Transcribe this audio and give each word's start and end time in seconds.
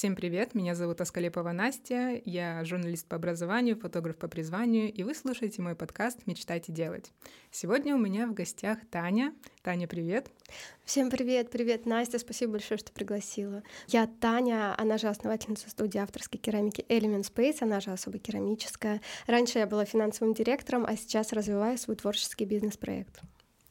Всем 0.00 0.16
привет, 0.16 0.54
меня 0.54 0.74
зовут 0.74 1.02
Аскалепова 1.02 1.52
Настя, 1.52 2.22
я 2.24 2.64
журналист 2.64 3.06
по 3.06 3.16
образованию, 3.16 3.76
фотограф 3.76 4.16
по 4.16 4.28
призванию, 4.28 4.90
и 4.90 5.02
вы 5.02 5.14
слушаете 5.14 5.60
мой 5.60 5.74
подкаст 5.74 6.20
«Мечтайте 6.24 6.72
делать». 6.72 7.12
Сегодня 7.50 7.94
у 7.94 7.98
меня 7.98 8.26
в 8.26 8.32
гостях 8.32 8.78
Таня. 8.90 9.34
Таня, 9.60 9.86
привет. 9.86 10.30
Всем 10.86 11.10
привет, 11.10 11.50
привет, 11.50 11.84
Настя, 11.84 12.18
спасибо 12.18 12.52
большое, 12.52 12.78
что 12.78 12.92
пригласила. 12.92 13.62
Я 13.88 14.06
Таня, 14.06 14.74
она 14.80 14.96
же 14.96 15.06
основательница 15.06 15.68
студии 15.68 15.98
авторской 15.98 16.40
керамики 16.40 16.82
Element 16.88 17.30
Space, 17.30 17.58
она 17.60 17.80
же 17.80 17.90
особо 17.90 18.16
керамическая. 18.16 19.02
Раньше 19.26 19.58
я 19.58 19.66
была 19.66 19.84
финансовым 19.84 20.32
директором, 20.32 20.86
а 20.86 20.96
сейчас 20.96 21.34
развиваю 21.34 21.76
свой 21.76 21.96
творческий 21.96 22.46
бизнес-проект. 22.46 23.20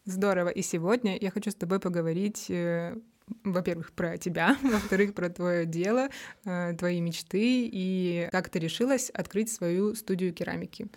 Здорово. 0.06 0.50
И 0.50 0.62
сегодня 0.62 1.18
я 1.20 1.32
хочу 1.32 1.50
с 1.50 1.56
тобой 1.56 1.80
поговорить 1.80 2.52
э, 2.52 2.98
во-первых, 3.44 3.92
про 3.94 4.18
тебя, 4.18 4.58
во-вторых, 4.64 5.14
про 5.14 5.30
твое 5.30 5.66
дело, 5.66 6.10
э, 6.46 6.74
твои 6.78 7.00
мечты 7.02 7.70
и 7.72 8.28
как 8.32 8.50
ты 8.50 8.60
решилась 8.60 9.10
открыть 9.10 9.52
свою 9.52 9.96
студию 9.96 10.34
керамики. 10.34 10.88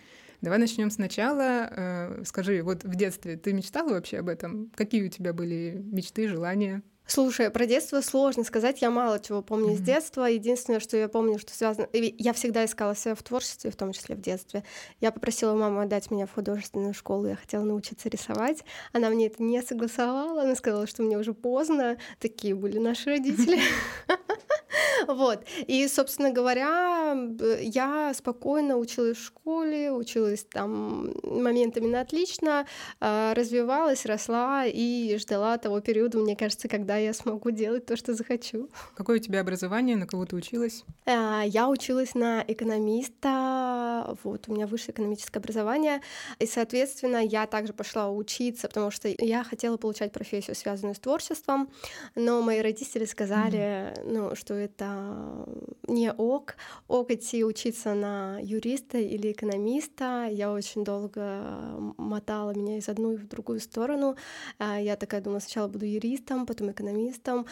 Давай 0.40 0.58
начнем 0.58 0.90
сначала. 0.90 1.68
Э, 1.70 2.22
скажи, 2.24 2.62
вот 2.62 2.84
в 2.84 2.94
детстве 2.96 3.36
ты 3.36 3.52
мечтала 3.52 3.90
вообще 3.90 4.18
об 4.18 4.28
этом? 4.28 4.70
Какие 4.74 5.06
у 5.06 5.08
тебя 5.08 5.32
были 5.32 5.80
мечты, 5.84 6.28
желания? 6.28 6.82
Слушай, 7.06 7.50
про 7.50 7.66
детство 7.66 8.00
сложно 8.00 8.44
сказать, 8.44 8.80
я 8.80 8.90
мало 8.90 9.18
чего 9.18 9.42
помню 9.42 9.72
mm-hmm. 9.72 9.76
с 9.76 9.80
детства. 9.80 10.24
Единственное, 10.24 10.80
что 10.80 10.96
я 10.96 11.08
помню, 11.08 11.38
что 11.38 11.52
связано... 11.52 11.88
Я 11.92 12.32
всегда 12.32 12.64
искала 12.64 12.94
себя 12.94 13.14
в 13.14 13.22
творчестве, 13.22 13.70
в 13.70 13.76
том 13.76 13.92
числе 13.92 14.14
в 14.14 14.20
детстве. 14.20 14.64
Я 15.00 15.10
попросила 15.10 15.54
маму 15.54 15.80
отдать 15.80 16.10
меня 16.10 16.26
в 16.26 16.32
художественную 16.32 16.94
школу, 16.94 17.26
я 17.26 17.36
хотела 17.36 17.64
научиться 17.64 18.08
рисовать. 18.08 18.64
Она 18.92 19.10
мне 19.10 19.26
это 19.26 19.42
не 19.42 19.60
согласовала, 19.62 20.42
она 20.42 20.54
сказала, 20.54 20.86
что 20.86 21.02
мне 21.02 21.18
уже 21.18 21.34
поздно. 21.34 21.98
Такие 22.20 22.54
были 22.54 22.78
наши 22.78 23.10
родители. 23.10 23.58
Вот. 25.06 25.44
И, 25.66 25.86
собственно 25.88 26.30
говоря, 26.30 27.16
я 27.60 28.12
спокойно 28.14 28.76
училась 28.76 29.18
в 29.18 29.24
школе, 29.24 29.92
училась 29.92 30.44
там 30.44 31.12
моментами 31.22 31.86
на 31.86 32.00
отлично, 32.00 32.66
а, 33.00 33.34
развивалась, 33.34 34.06
росла 34.06 34.64
и 34.66 35.16
ждала 35.18 35.58
того 35.58 35.80
периода, 35.80 36.18
мне 36.18 36.36
кажется, 36.36 36.68
когда 36.68 36.96
я 36.96 37.12
смогу 37.12 37.50
делать 37.50 37.86
то, 37.86 37.96
что 37.96 38.14
захочу. 38.14 38.68
Какое 38.94 39.16
у 39.16 39.20
тебя 39.20 39.40
образование, 39.40 39.96
на 39.96 40.06
кого 40.06 40.24
ты 40.26 40.36
училась? 40.36 40.84
А, 41.06 41.42
я 41.42 41.68
училась 41.68 42.14
на 42.14 42.44
экономиста, 42.46 44.16
вот, 44.22 44.48
у 44.48 44.54
меня 44.54 44.66
высшее 44.66 44.92
экономическое 44.92 45.38
образование, 45.38 46.00
и, 46.38 46.46
соответственно, 46.46 47.18
я 47.24 47.46
также 47.46 47.72
пошла 47.72 48.10
учиться, 48.10 48.68
потому 48.68 48.90
что 48.90 49.08
я 49.18 49.44
хотела 49.44 49.76
получать 49.76 50.12
профессию, 50.12 50.54
связанную 50.56 50.94
с 50.94 50.98
творчеством, 50.98 51.70
но 52.14 52.42
мои 52.42 52.60
родители 52.60 53.04
сказали, 53.04 53.58
mm-hmm. 53.58 54.12
ну, 54.12 54.34
что 54.34 54.54
это 54.54 54.71
не 54.80 56.12
ок. 56.12 56.56
Ок 56.88 57.10
идти 57.10 57.44
учиться 57.44 57.94
на 57.94 58.38
юриста 58.40 58.98
или 58.98 59.32
экономиста. 59.32 60.28
Я 60.30 60.52
очень 60.52 60.84
долго 60.84 61.22
мотала 61.98 62.52
меня 62.54 62.78
из 62.78 62.88
одной 62.88 63.16
в 63.16 63.28
другую 63.28 63.60
сторону. 63.60 64.16
А, 64.58 64.80
я 64.80 64.96
такая 64.96 65.20
думала, 65.20 65.40
сначала 65.40 65.68
буду 65.68 65.84
юристом, 65.84 66.46
потом 66.46 66.70
экономистом. 66.70 67.46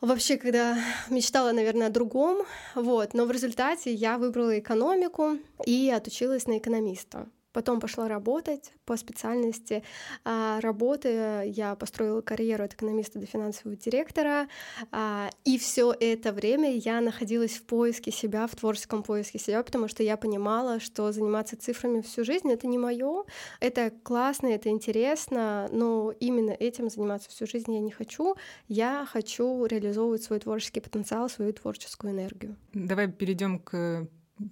Вообще, 0.00 0.36
когда 0.36 0.78
мечтала, 1.08 1.52
наверное, 1.52 1.86
о 1.86 1.90
другом, 1.90 2.44
вот, 2.74 3.14
но 3.14 3.24
в 3.24 3.30
результате 3.30 3.94
я 3.94 4.18
выбрала 4.18 4.58
экономику 4.58 5.38
и 5.64 5.90
отучилась 5.90 6.46
на 6.46 6.58
экономиста. 6.58 7.28
Потом 7.56 7.80
пошла 7.80 8.06
работать 8.06 8.74
по 8.84 8.98
специальности. 8.98 9.82
А, 10.26 10.60
работая, 10.60 11.44
я 11.44 11.74
построила 11.74 12.20
карьеру 12.20 12.64
от 12.64 12.74
экономиста 12.74 13.18
до 13.18 13.24
финансового 13.24 13.78
директора. 13.78 14.48
А, 14.92 15.30
и 15.46 15.56
все 15.56 15.94
это 15.98 16.32
время 16.32 16.76
я 16.76 17.00
находилась 17.00 17.52
в 17.52 17.62
поиске 17.62 18.10
себя, 18.10 18.46
в 18.46 18.54
творческом 18.54 19.02
поиске 19.02 19.38
себя, 19.38 19.62
потому 19.62 19.88
что 19.88 20.02
я 20.02 20.18
понимала, 20.18 20.80
что 20.80 21.10
заниматься 21.12 21.56
цифрами 21.56 22.02
всю 22.02 22.26
жизнь 22.26 22.52
это 22.52 22.66
не 22.66 22.76
мое. 22.76 23.24
Это 23.60 23.90
классно, 24.02 24.48
это 24.48 24.68
интересно, 24.68 25.70
но 25.72 26.12
именно 26.20 26.50
этим 26.50 26.90
заниматься 26.90 27.30
всю 27.30 27.46
жизнь 27.46 27.72
я 27.72 27.80
не 27.80 27.90
хочу. 27.90 28.36
Я 28.68 29.06
хочу 29.10 29.64
реализовывать 29.64 30.22
свой 30.22 30.40
творческий 30.40 30.80
потенциал, 30.80 31.30
свою 31.30 31.54
творческую 31.54 32.12
энергию. 32.12 32.54
Давай 32.74 33.10
перейдем 33.10 33.58
к 33.60 34.06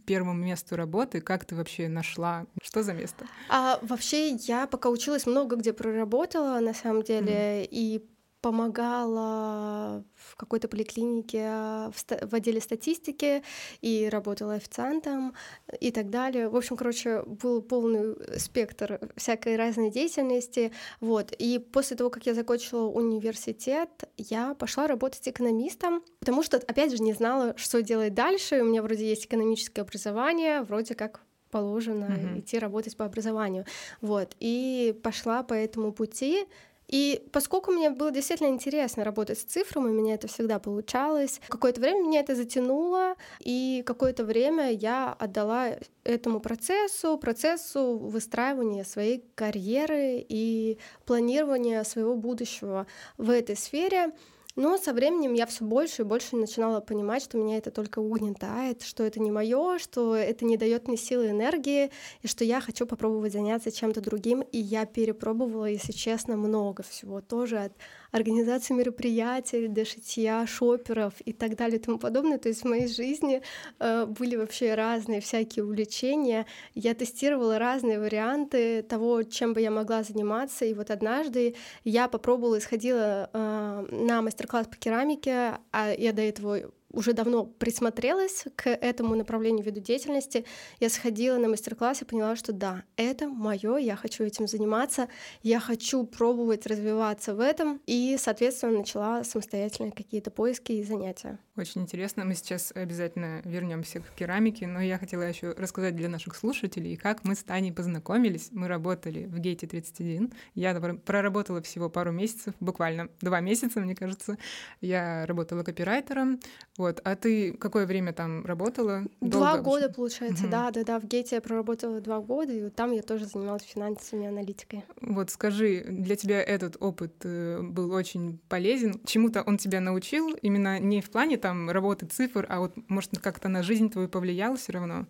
первому 0.07 0.35
месту 0.35 0.77
работы? 0.77 1.21
Как 1.21 1.45
ты 1.45 1.55
вообще 1.55 1.89
нашла? 1.89 2.47
Что 2.63 2.83
за 2.83 2.93
место? 2.93 3.27
А, 3.49 3.79
вообще, 3.83 4.31
я 4.31 4.67
пока 4.67 4.89
училась, 4.91 5.27
много 5.27 5.57
где 5.57 5.73
проработала, 5.73 6.61
на 6.61 6.75
самом 6.75 7.03
деле, 7.03 7.63
mm. 7.63 7.69
и 7.71 8.05
помогала 8.45 10.05
в 10.17 10.37
какой-то 10.37 10.69
поликлинике 10.69 11.49
в, 11.49 11.95
в 12.31 12.35
отделе 12.35 12.61
статистики 12.61 13.43
и 13.81 14.07
работала 14.13 14.53
официантом 14.53 15.33
и 15.81 15.91
так 15.91 16.11
далее. 16.11 16.51
В 16.51 16.57
общем, 16.57 16.77
короче, 16.77 17.23
был 17.23 17.63
полный 17.63 18.15
спектр 18.39 19.01
всякой 19.17 19.57
разной 19.57 19.91
деятельности. 19.91 20.73
Вот. 21.01 21.33
И 21.39 21.59
после 21.59 21.97
того, 21.97 22.11
как 22.11 22.27
я 22.27 22.35
закончила 22.35 22.87
университет, 22.87 23.89
я 24.19 24.53
пошла 24.53 24.87
работать 24.87 25.27
экономистом, 25.27 26.03
потому 26.19 26.43
что, 26.43 26.59
опять 26.59 26.91
же, 26.91 27.03
не 27.03 27.15
знала, 27.15 27.55
что 27.57 27.81
делать 27.81 28.13
дальше. 28.13 28.61
У 28.61 28.67
меня 28.67 28.83
вроде 28.83 29.09
есть 29.09 29.25
экономическое 29.25 29.81
образование, 29.81 30.61
вроде 30.61 30.95
как 30.95 31.23
положено 31.51 32.11
mm-hmm. 32.11 32.41
идти 32.41 32.59
работать 32.59 32.95
по 32.95 33.07
образованию. 33.07 33.65
Вот. 34.03 34.37
И 34.39 34.95
пошла 35.03 35.43
по 35.43 35.55
этому 35.55 35.93
пути. 35.93 36.45
И 36.89 37.27
поскольку 37.33 37.73
мне 37.73 37.91
было 37.91 38.11
действительно 38.11 38.49
интересно 38.49 39.05
работать 39.05 39.39
с 39.39 39.45
цифрами, 39.45 39.91
у 39.91 39.93
меня 39.93 40.15
это 40.15 40.29
всегда 40.29 40.59
получалось, 40.59 41.41
какое-то 41.49 41.81
время 41.81 42.03
меня 42.03 42.21
это 42.21 42.35
затянуло, 42.35 43.15
и 43.41 43.83
какое-то 43.87 44.25
время 44.25 44.71
я 44.71 45.13
отдала 45.13 45.71
этому 46.05 46.41
процессу, 46.41 47.17
процессу 47.19 47.97
выстраивания 47.97 48.85
своей 48.85 49.25
карьеры 49.35 50.25
и 50.29 50.79
планирования 51.07 51.83
своего 51.85 52.17
будущего 52.17 52.87
в 53.17 53.31
этой 53.31 53.57
сфере. 53.57 54.13
Но 54.57 54.79
со 54.79 54.93
временем 54.93 55.35
я 55.35 55.47
все 55.47 55.65
больше 55.65 56.03
и 56.03 56.05
больше 56.05 56.37
начинала 56.37 56.81
понимать, 56.81 57.25
что 57.25 57.39
меня 57.39 57.59
это 57.59 57.73
только 57.73 57.99
угнетает, 57.99 58.83
что 58.83 59.03
это 59.03 59.19
не 59.21 59.33
мое, 59.33 59.79
что 59.79 60.15
это 60.15 60.45
не 60.45 60.57
дает 60.57 60.87
мне 60.87 60.97
силы 60.97 61.27
и 61.27 61.31
энергии, 61.31 61.91
и 62.23 62.29
что 62.29 62.45
я 62.45 62.61
хочу 62.61 62.87
попробовать 62.87 63.33
заняться 63.33 63.73
чем-то 63.73 64.01
другим. 64.01 64.43
И 64.43 64.59
я 64.59 64.87
перепробовала, 64.87 65.65
если 65.67 65.91
честно, 65.91 66.37
много 66.37 66.85
всего 66.85 67.21
тоже 67.21 67.59
от 67.59 67.73
организации 68.15 68.75
мероприятий, 68.75 69.67
до 69.67 69.85
шитья, 69.85 70.47
шоперов 70.47 71.15
и 71.25 71.33
так 71.33 71.57
далее 71.57 71.79
и 71.79 71.83
тому 71.83 71.99
подобное. 71.99 72.39
То 72.39 72.49
есть 72.49 72.63
в 72.63 72.69
моей 72.69 72.87
жизни 72.87 73.43
э, 73.81 74.07
были 74.07 74.37
вообще 74.37 74.75
разные 74.75 75.21
всякие 75.21 75.65
увлечения. 75.65 76.47
Я 76.75 76.95
тестировала 76.95 77.59
разные 77.59 77.99
варианты 77.99 78.83
того, 78.83 79.25
чем 79.25 79.53
бы 79.53 79.61
я 79.61 79.73
могла 79.73 80.05
заниматься. 80.05 80.65
И 80.65 80.75
вот 80.75 80.93
однажды 80.93 81.57
я 81.83 82.07
попробовала 82.07 82.55
и 82.57 82.61
сходила 82.61 83.31
э, 83.33 83.87
на 83.91 84.23
мастер-класс 84.23 84.69
по 84.69 84.77
керамике, 84.77 85.59
а 85.73 85.93
я 85.93 86.13
до 86.13 86.23
этого 86.23 86.71
уже 86.95 87.13
давно 87.13 87.45
присмотрелась 87.45 88.45
к 88.57 88.69
этому 88.69 89.15
направлению 89.15 89.65
виду 89.65 89.81
деятельности. 89.81 90.45
Я 90.81 90.89
сходила 90.89 91.37
на 91.39 91.49
мастер-класс 91.49 92.03
и 92.03 92.05
поняла, 92.05 92.37
что 92.37 92.53
да, 92.53 92.85
это 92.97 93.29
мое, 93.29 93.77
я 93.77 93.97
хочу 93.97 94.25
этим 94.25 94.47
заниматься, 94.47 95.09
я 95.43 95.61
хочу 95.61 96.05
пробовать 96.05 96.67
развиваться 96.67 97.35
в 97.35 97.41
этом, 97.41 97.81
и, 97.87 98.17
соответственно, 98.19 98.79
начала 98.79 99.25
самостоятельно 99.25 99.91
какие-то 99.91 100.31
поиски 100.31 100.73
и 100.73 100.85
занятия. 100.85 101.39
Очень 101.57 101.83
интересно. 101.83 102.25
Мы 102.25 102.35
сейчас 102.35 102.73
обязательно 102.75 103.41
вернемся 103.45 104.01
к 104.01 104.15
керамике, 104.17 104.67
но 104.67 104.81
я 104.81 104.99
хотела 104.99 105.23
еще 105.23 105.53
рассказать 105.53 105.95
для 105.95 106.09
наших 106.09 106.35
слушателей, 106.35 106.97
как 106.97 107.23
мы 107.25 107.37
с 107.37 107.45
Таней 107.45 107.73
познакомились. 107.73 108.49
Мы 108.51 108.67
работали 108.67 109.27
в 109.27 109.39
Гейте 109.39 109.67
31. 109.67 110.33
Я 110.55 110.75
проработала 111.05 111.63
всего 111.63 111.89
пару 111.89 112.11
месяцев, 112.11 112.55
буквально 112.59 113.09
два 113.21 113.41
месяца, 113.41 113.81
мне 113.81 113.95
кажется. 113.95 114.37
Я 114.81 115.27
работала 115.27 115.63
копирайтером. 115.63 116.41
Вот. 116.85 117.01
А 117.03 117.17
ты 117.17 117.55
какое 117.55 117.87
время 117.87 118.13
там 118.13 118.45
работала? 118.45 119.05
Два 119.23 119.55
Долго 119.55 119.63
года, 119.63 119.89
получается, 119.89 120.45
угу. 120.45 120.51
да, 120.51 120.71
да, 120.71 120.85
да. 120.85 121.01
В 121.01 121.07
Гейте 121.07 121.37
я 121.37 121.41
проработала 121.41 121.99
два 122.03 122.21
года, 122.21 122.53
и 122.53 122.69
там 122.69 122.93
я 122.93 123.01
тоже 123.01 123.25
занималась 123.25 123.63
финансами, 123.63 124.27
аналитикой. 124.27 124.85
Вот 125.01 125.31
скажи, 125.31 125.83
для 125.89 126.15
тебя 126.15 126.43
этот 126.43 126.77
опыт 126.81 127.15
э, 127.25 127.63
был 127.63 127.91
очень 127.91 128.39
полезен. 128.51 129.01
Чему-то 129.07 129.41
он 129.41 129.57
тебя 129.57 129.81
научил, 129.81 130.35
именно 130.43 130.79
не 130.79 131.01
в 131.01 131.11
плане 131.11 131.39
там 131.39 131.71
работы 131.71 132.05
цифр, 132.05 132.45
а 132.51 132.61
вот, 132.61 132.75
может, 132.89 133.19
как-то 133.19 133.49
на 133.49 133.63
жизнь 133.63 133.89
твою 133.89 134.11
повлиял 134.11 134.57
все 134.57 134.73
равно? 134.73 135.07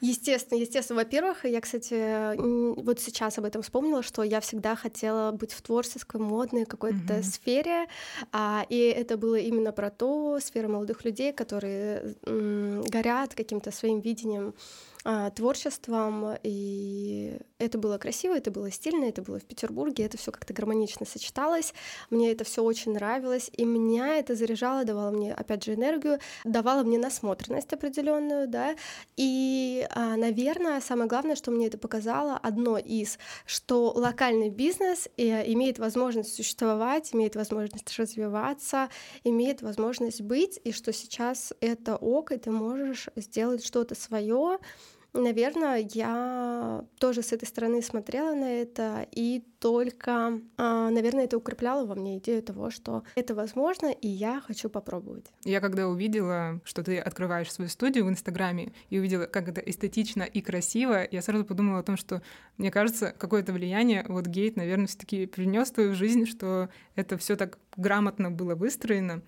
Естественно, 0.00 0.58
естественно. 0.58 0.98
Во-первых, 0.98 1.44
я, 1.44 1.60
кстати, 1.60 2.36
вот 2.82 2.98
сейчас 2.98 3.38
об 3.38 3.44
этом 3.44 3.62
вспомнила, 3.62 4.02
что 4.02 4.24
я 4.24 4.40
всегда 4.40 4.74
хотела 4.74 5.30
быть 5.30 5.52
в 5.52 5.62
творческой, 5.62 6.20
модной 6.20 6.64
какой-то 6.64 7.14
mm-hmm. 7.14 7.22
сфере, 7.22 7.86
а, 8.32 8.66
и 8.68 8.76
это 8.78 9.16
было 9.16 9.36
именно 9.36 9.70
про 9.70 9.90
то, 9.90 10.40
сфера 10.40 10.66
молодых 10.66 11.04
людей, 11.04 11.11
которые 11.32 12.14
м, 12.26 12.82
горят 12.82 13.34
каким-то 13.34 13.70
своим 13.70 14.00
видением 14.00 14.54
творчеством, 15.34 16.36
и 16.42 17.38
это 17.58 17.78
было 17.78 17.98
красиво, 17.98 18.36
это 18.36 18.50
было 18.50 18.70
стильно, 18.70 19.04
это 19.04 19.22
было 19.22 19.38
в 19.38 19.44
Петербурге, 19.44 20.04
это 20.04 20.16
все 20.16 20.30
как-то 20.32 20.52
гармонично 20.52 21.06
сочеталось, 21.06 21.74
мне 22.10 22.32
это 22.32 22.44
все 22.44 22.62
очень 22.62 22.92
нравилось, 22.92 23.50
и 23.56 23.64
меня 23.64 24.18
это 24.18 24.34
заряжало, 24.34 24.84
давало 24.84 25.10
мне, 25.10 25.32
опять 25.32 25.64
же, 25.64 25.74
энергию, 25.74 26.18
давало 26.44 26.82
мне 26.82 26.98
насмотренность 26.98 27.72
определенную, 27.72 28.48
да, 28.48 28.76
и, 29.16 29.86
а, 29.90 30.16
наверное, 30.16 30.80
самое 30.80 31.08
главное, 31.08 31.36
что 31.36 31.50
мне 31.50 31.66
это 31.66 31.78
показало, 31.78 32.36
одно 32.36 32.78
из, 32.78 33.18
что 33.46 33.92
локальный 33.94 34.50
бизнес 34.50 35.08
э, 35.16 35.50
имеет 35.52 35.78
возможность 35.78 36.34
существовать, 36.34 37.14
имеет 37.14 37.36
возможность 37.36 37.96
развиваться, 37.98 38.88
имеет 39.24 39.62
возможность 39.62 40.20
быть, 40.20 40.60
и 40.64 40.72
что 40.72 40.92
сейчас 40.92 41.52
это 41.60 41.96
ок, 41.96 42.32
и 42.32 42.36
ты 42.36 42.50
можешь 42.50 43.08
сделать 43.16 43.64
что-то 43.64 43.94
свое, 43.94 44.58
Наверное, 45.14 45.86
я 45.92 46.86
тоже 46.98 47.22
с 47.22 47.32
этой 47.32 47.46
стороны 47.46 47.82
смотрела 47.82 48.34
на 48.34 48.50
это, 48.50 49.06
и 49.12 49.44
только, 49.58 50.40
а, 50.56 50.88
наверное, 50.88 51.24
это 51.24 51.36
укрепляло 51.36 51.84
во 51.84 51.94
мне 51.94 52.16
идею 52.16 52.42
того, 52.42 52.70
что 52.70 53.02
это 53.14 53.34
возможно, 53.34 53.88
и 53.88 54.08
я 54.08 54.40
хочу 54.40 54.70
попробовать. 54.70 55.26
Я 55.44 55.60
когда 55.60 55.86
увидела, 55.88 56.60
что 56.64 56.82
ты 56.82 56.98
открываешь 56.98 57.52
свою 57.52 57.68
студию 57.68 58.06
в 58.06 58.08
Инстаграме, 58.08 58.72
и 58.88 58.98
увидела, 58.98 59.26
как 59.26 59.48
это 59.48 59.60
эстетично 59.60 60.22
и 60.22 60.40
красиво, 60.40 61.06
я 61.10 61.20
сразу 61.20 61.44
подумала 61.44 61.80
о 61.80 61.82
том, 61.82 61.98
что, 61.98 62.22
мне 62.56 62.70
кажется, 62.70 63.14
какое-то 63.16 63.52
влияние 63.52 64.06
вот 64.08 64.26
Гейт, 64.26 64.56
наверное, 64.56 64.86
все 64.86 64.98
таки 64.98 65.26
принес 65.26 65.70
твою 65.70 65.94
жизнь, 65.94 66.24
что 66.24 66.70
это 66.94 67.18
все 67.18 67.36
так 67.36 67.58
грамотно 67.76 68.30
было 68.30 68.54
выстроено. 68.54 69.22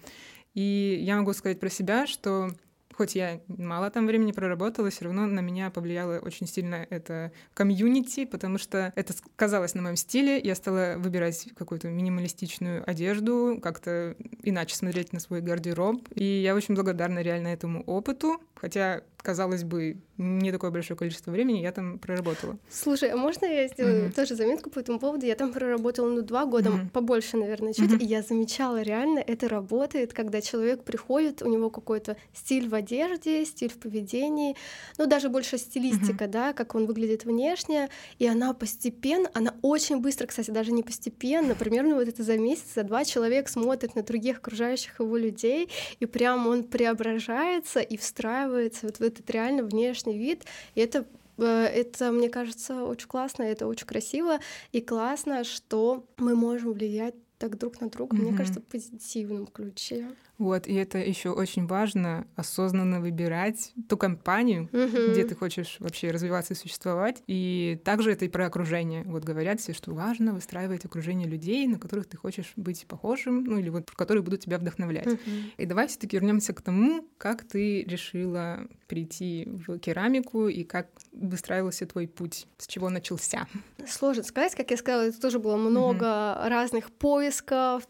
И 0.55 0.99
я 1.03 1.17
могу 1.19 1.33
сказать 1.35 1.61
про 1.61 1.69
себя, 1.69 2.07
что 2.07 2.53
хоть 2.97 3.15
я 3.15 3.41
мало 3.49 3.91
там 3.91 4.07
времени 4.07 4.33
проработала, 4.33 4.91
все 4.91 5.05
равно 5.05 5.27
на 5.27 5.41
меня 5.41 5.71
повлияло 5.71 6.19
очень 6.19 6.47
сильно 6.47 6.87
это 6.91 7.33
комьюнити, 7.55 8.25
потому 8.25 8.59
что 8.59 8.93
это 8.97 9.13
сказалось 9.13 9.75
на 9.75 9.83
моем 9.83 9.97
стиле. 9.97 10.39
Я 10.39 10.55
стала 10.55 10.95
выбирать 10.99 11.49
какую-то 11.57 11.89
минималистичную 11.89 12.89
одежду, 12.89 13.59
как-то 13.63 14.17
иначе 14.43 14.77
смотреть 14.77 15.13
на 15.13 15.21
свой 15.21 15.41
гардероб. 15.41 16.09
И 16.15 16.25
я 16.25 16.55
очень 16.55 16.75
благодарна 16.75 17.21
реально 17.21 17.49
этому 17.49 17.83
опыту, 17.83 18.41
хотя 18.55 19.03
казалось 19.25 19.65
бы, 19.65 19.97
не 20.19 20.53
такое 20.53 20.71
большое 20.71 20.99
количество 20.99 21.31
времени 21.31 21.61
я 21.61 21.73
там 21.73 21.99
проработала. 21.99 22.59
Слушай, 22.69 23.09
а 23.09 23.17
можно 23.17 23.47
я 23.47 23.67
сделаю 23.69 24.05
mm-hmm. 24.05 24.15
тоже 24.15 24.35
заметку 24.35 24.69
по 24.69 24.79
этому 24.79 24.99
поводу? 24.99 25.25
Я 25.25 25.35
там 25.35 25.51
проработала, 25.51 26.11
ну, 26.11 26.21
два 26.21 26.45
года, 26.45 26.69
mm-hmm. 26.69 26.91
побольше, 26.91 27.39
наверное, 27.39 27.73
чуть, 27.73 27.91
mm-hmm. 27.91 28.03
и 28.03 28.05
я 28.05 28.23
замечала, 28.23 28.83
реально 28.83 29.21
это 29.21 29.49
работает, 29.49 30.13
когда 30.13 30.43
человек 30.43 30.85
приходит, 30.85 31.41
у 31.41 31.49
него 31.49 31.71
какой-то 31.71 32.19
стиль 32.35 32.69
в 32.69 32.75
одежде, 32.75 33.47
стиль 33.47 33.71
в 33.71 33.79
поведении, 33.79 34.57
ну, 34.99 35.07
даже 35.07 35.31
больше 35.31 35.57
стилистика, 35.57 36.25
mm-hmm. 36.25 36.29
да, 36.29 36.53
как 36.53 36.75
он 36.75 36.85
выглядит 36.85 37.25
внешне, 37.25 37.89
и 38.19 38.27
она 38.27 38.53
постепенно, 38.53 39.31
она 39.33 39.55
очень 39.63 40.01
быстро, 40.01 40.27
кстати, 40.27 40.51
даже 40.51 40.71
не 40.71 40.83
постепенно, 40.83 41.55
примерно 41.55 41.95
вот 41.95 42.09
это 42.09 42.23
за 42.23 42.37
месяц, 42.37 42.75
за 42.75 42.83
два 42.83 43.07
человек 43.07 43.49
смотрит 43.49 43.95
на 43.95 44.03
других 44.03 44.39
окружающих 44.39 45.01
его 45.01 45.17
людей, 45.17 45.71
и 45.99 46.05
прям 46.05 46.47
он 46.47 46.65
преображается 46.65 47.81
и 47.81 47.97
встраивается 47.97 48.87
вот 48.87 48.99
в 48.99 49.14
этот 49.15 49.31
реально 49.31 49.63
внешний 49.63 50.19
вид, 50.19 50.45
и 50.75 50.81
это 50.81 51.07
э, 51.39 51.45
это, 51.45 52.13
мне 52.13 52.29
кажется, 52.29 52.85
очень 52.85 53.09
классно, 53.09 53.43
это 53.43 53.67
очень 53.67 53.87
красиво, 53.87 54.39
и 54.73 54.81
классно, 54.81 55.45
что 55.45 56.05
мы 56.19 56.35
можем 56.35 56.73
влиять 56.73 57.15
так 57.39 57.59
друг 57.59 57.81
на 57.81 57.89
друга, 57.89 58.17
mm-hmm. 58.17 58.21
мне 58.21 58.37
кажется, 58.37 58.61
в 58.61 58.65
позитивном 58.65 59.47
ключе. 59.47 60.07
Вот, 60.39 60.67
и 60.67 60.75
это 60.75 60.99
еще 60.99 61.31
очень 61.31 61.67
важно 61.67 62.27
осознанно 62.35 63.01
выбирать 63.01 63.73
ту 63.89 63.97
компанию, 63.97 64.69
mm-hmm. 64.73 65.13
где 65.13 65.25
ты 65.25 65.35
хочешь 65.35 65.77
вообще 65.79 66.11
развиваться 66.11 66.55
и 66.55 66.57
существовать. 66.57 67.23
И 67.27 67.81
также 67.85 68.13
это 68.13 68.25
и 68.25 68.29
про 68.29 68.47
окружение. 68.47 69.05
Вот 69.05 69.25
говорят 69.25 69.61
все, 69.61 69.73
что 69.73 69.93
важно 69.93 70.33
выстраивать 70.33 70.85
окружение 70.85 71.29
людей, 71.29 71.67
на 71.67 71.79
которых 71.79 72.07
ты 72.07 72.17
хочешь 72.17 72.53
быть 72.57 72.85
похожим, 72.87 73.45
ну 73.45 73.59
или 73.59 73.69
вот 73.69 73.91
которые 73.91 74.23
будут 74.23 74.41
тебя 74.41 74.59
вдохновлять. 74.59 75.07
Mm-hmm. 75.07 75.53
И 75.59 75.67
давай 75.67 75.87
все-таки 75.87 76.17
вернемся 76.17 76.53
к 76.53 76.63
тому, 76.63 77.07
как 77.19 77.45
ты 77.45 77.85
решила 77.85 78.67
прийти 78.89 79.47
в 79.47 79.79
керамику 79.79 80.49
и 80.49 80.65
как 80.65 80.89
выстраивался 81.13 81.87
твой 81.87 82.09
путь, 82.09 82.47
с 82.59 82.67
чего 82.67 82.91
начался. 82.91 83.47
Сложно 83.87 84.25
сказать, 84.25 84.55
как 84.55 84.71
я 84.71 84.77
сказала, 84.77 85.03
это 85.03 85.21
тоже 85.21 85.39
было 85.39 85.57
много 85.57 86.05
mm-hmm. 86.05 86.49
разных 86.49 86.91
поисков, 86.91 87.24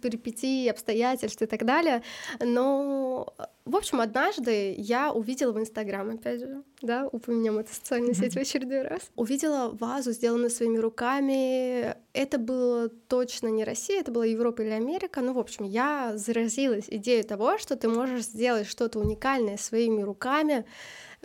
перипетий, 0.00 0.70
обстоятельств 0.70 1.40
и 1.42 1.46
так 1.46 1.64
далее. 1.64 2.02
Но, 2.40 3.34
в 3.64 3.76
общем, 3.76 4.00
однажды 4.00 4.74
я 4.76 5.12
увидела 5.12 5.52
в 5.52 5.58
Инстаграм, 5.58 6.10
опять 6.10 6.40
же, 6.40 6.62
да, 6.82 7.08
упомянем 7.10 7.58
эту 7.58 7.72
социальную 7.72 8.14
сеть 8.14 8.34
в 8.34 8.38
очередной 8.38 8.82
раз, 8.82 9.02
увидела 9.16 9.70
вазу, 9.70 10.12
сделанную 10.12 10.50
своими 10.50 10.78
руками. 10.78 11.96
Это 12.12 12.38
было 12.38 12.88
точно 12.88 13.48
не 13.48 13.64
Россия, 13.64 14.00
это 14.00 14.12
была 14.12 14.26
Европа 14.26 14.62
или 14.62 14.70
Америка. 14.70 15.20
Ну, 15.20 15.32
в 15.32 15.38
общем, 15.38 15.64
я 15.64 16.12
заразилась 16.16 16.84
идеей 16.88 17.22
того, 17.22 17.58
что 17.58 17.76
ты 17.76 17.88
можешь 17.88 18.24
сделать 18.24 18.66
что-то 18.66 18.98
уникальное 18.98 19.56
своими 19.56 20.02
руками, 20.02 20.64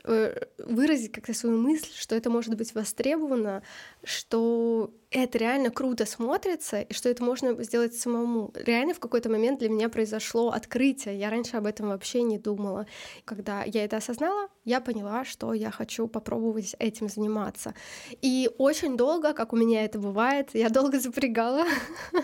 э, 0.04 0.46
выразить 0.60 1.12
как-то 1.12 1.34
свою 1.34 1.58
мысль, 1.58 1.92
что 1.94 2.16
это 2.16 2.30
может 2.30 2.56
быть 2.56 2.74
востребовано, 2.74 3.64
что 4.04 4.92
это 5.12 5.40
реально 5.40 5.72
круто 5.72 6.06
смотрится, 6.06 6.82
и 6.82 6.94
что 6.94 7.10
это 7.10 7.24
можно 7.24 7.64
сделать 7.64 7.96
самому. 7.96 8.52
Реально 8.54 8.94
в 8.94 9.00
какой-то 9.00 9.30
момент 9.30 9.60
для 9.60 9.70
меня 9.70 9.90
произошло 9.90 10.50
открытие. 10.52 11.18
Я 11.18 11.32
раньше 11.32 11.58
об 11.58 11.66
этом 11.66 11.90
вообще 11.90 12.22
не 12.22 12.38
думала. 12.38 12.86
Когда 13.26 13.64
я 13.64 13.84
это 13.86 13.98
осознала, 13.98 14.50
я 14.66 14.82
поняла, 14.82 15.26
что 15.26 15.54
я 15.54 15.72
хочу 15.72 16.08
попробовать 16.08 16.76
этим 16.78 17.10
заниматься. 17.10 17.74
И 18.22 18.52
очень 18.60 18.98
долго, 18.98 19.34
как 19.34 19.52
у 19.52 19.56
меня 19.56 19.84
это 19.84 19.98
бывает, 19.98 20.52
я 20.54 20.70
долго 20.70 21.00
запрягала. 21.00 21.66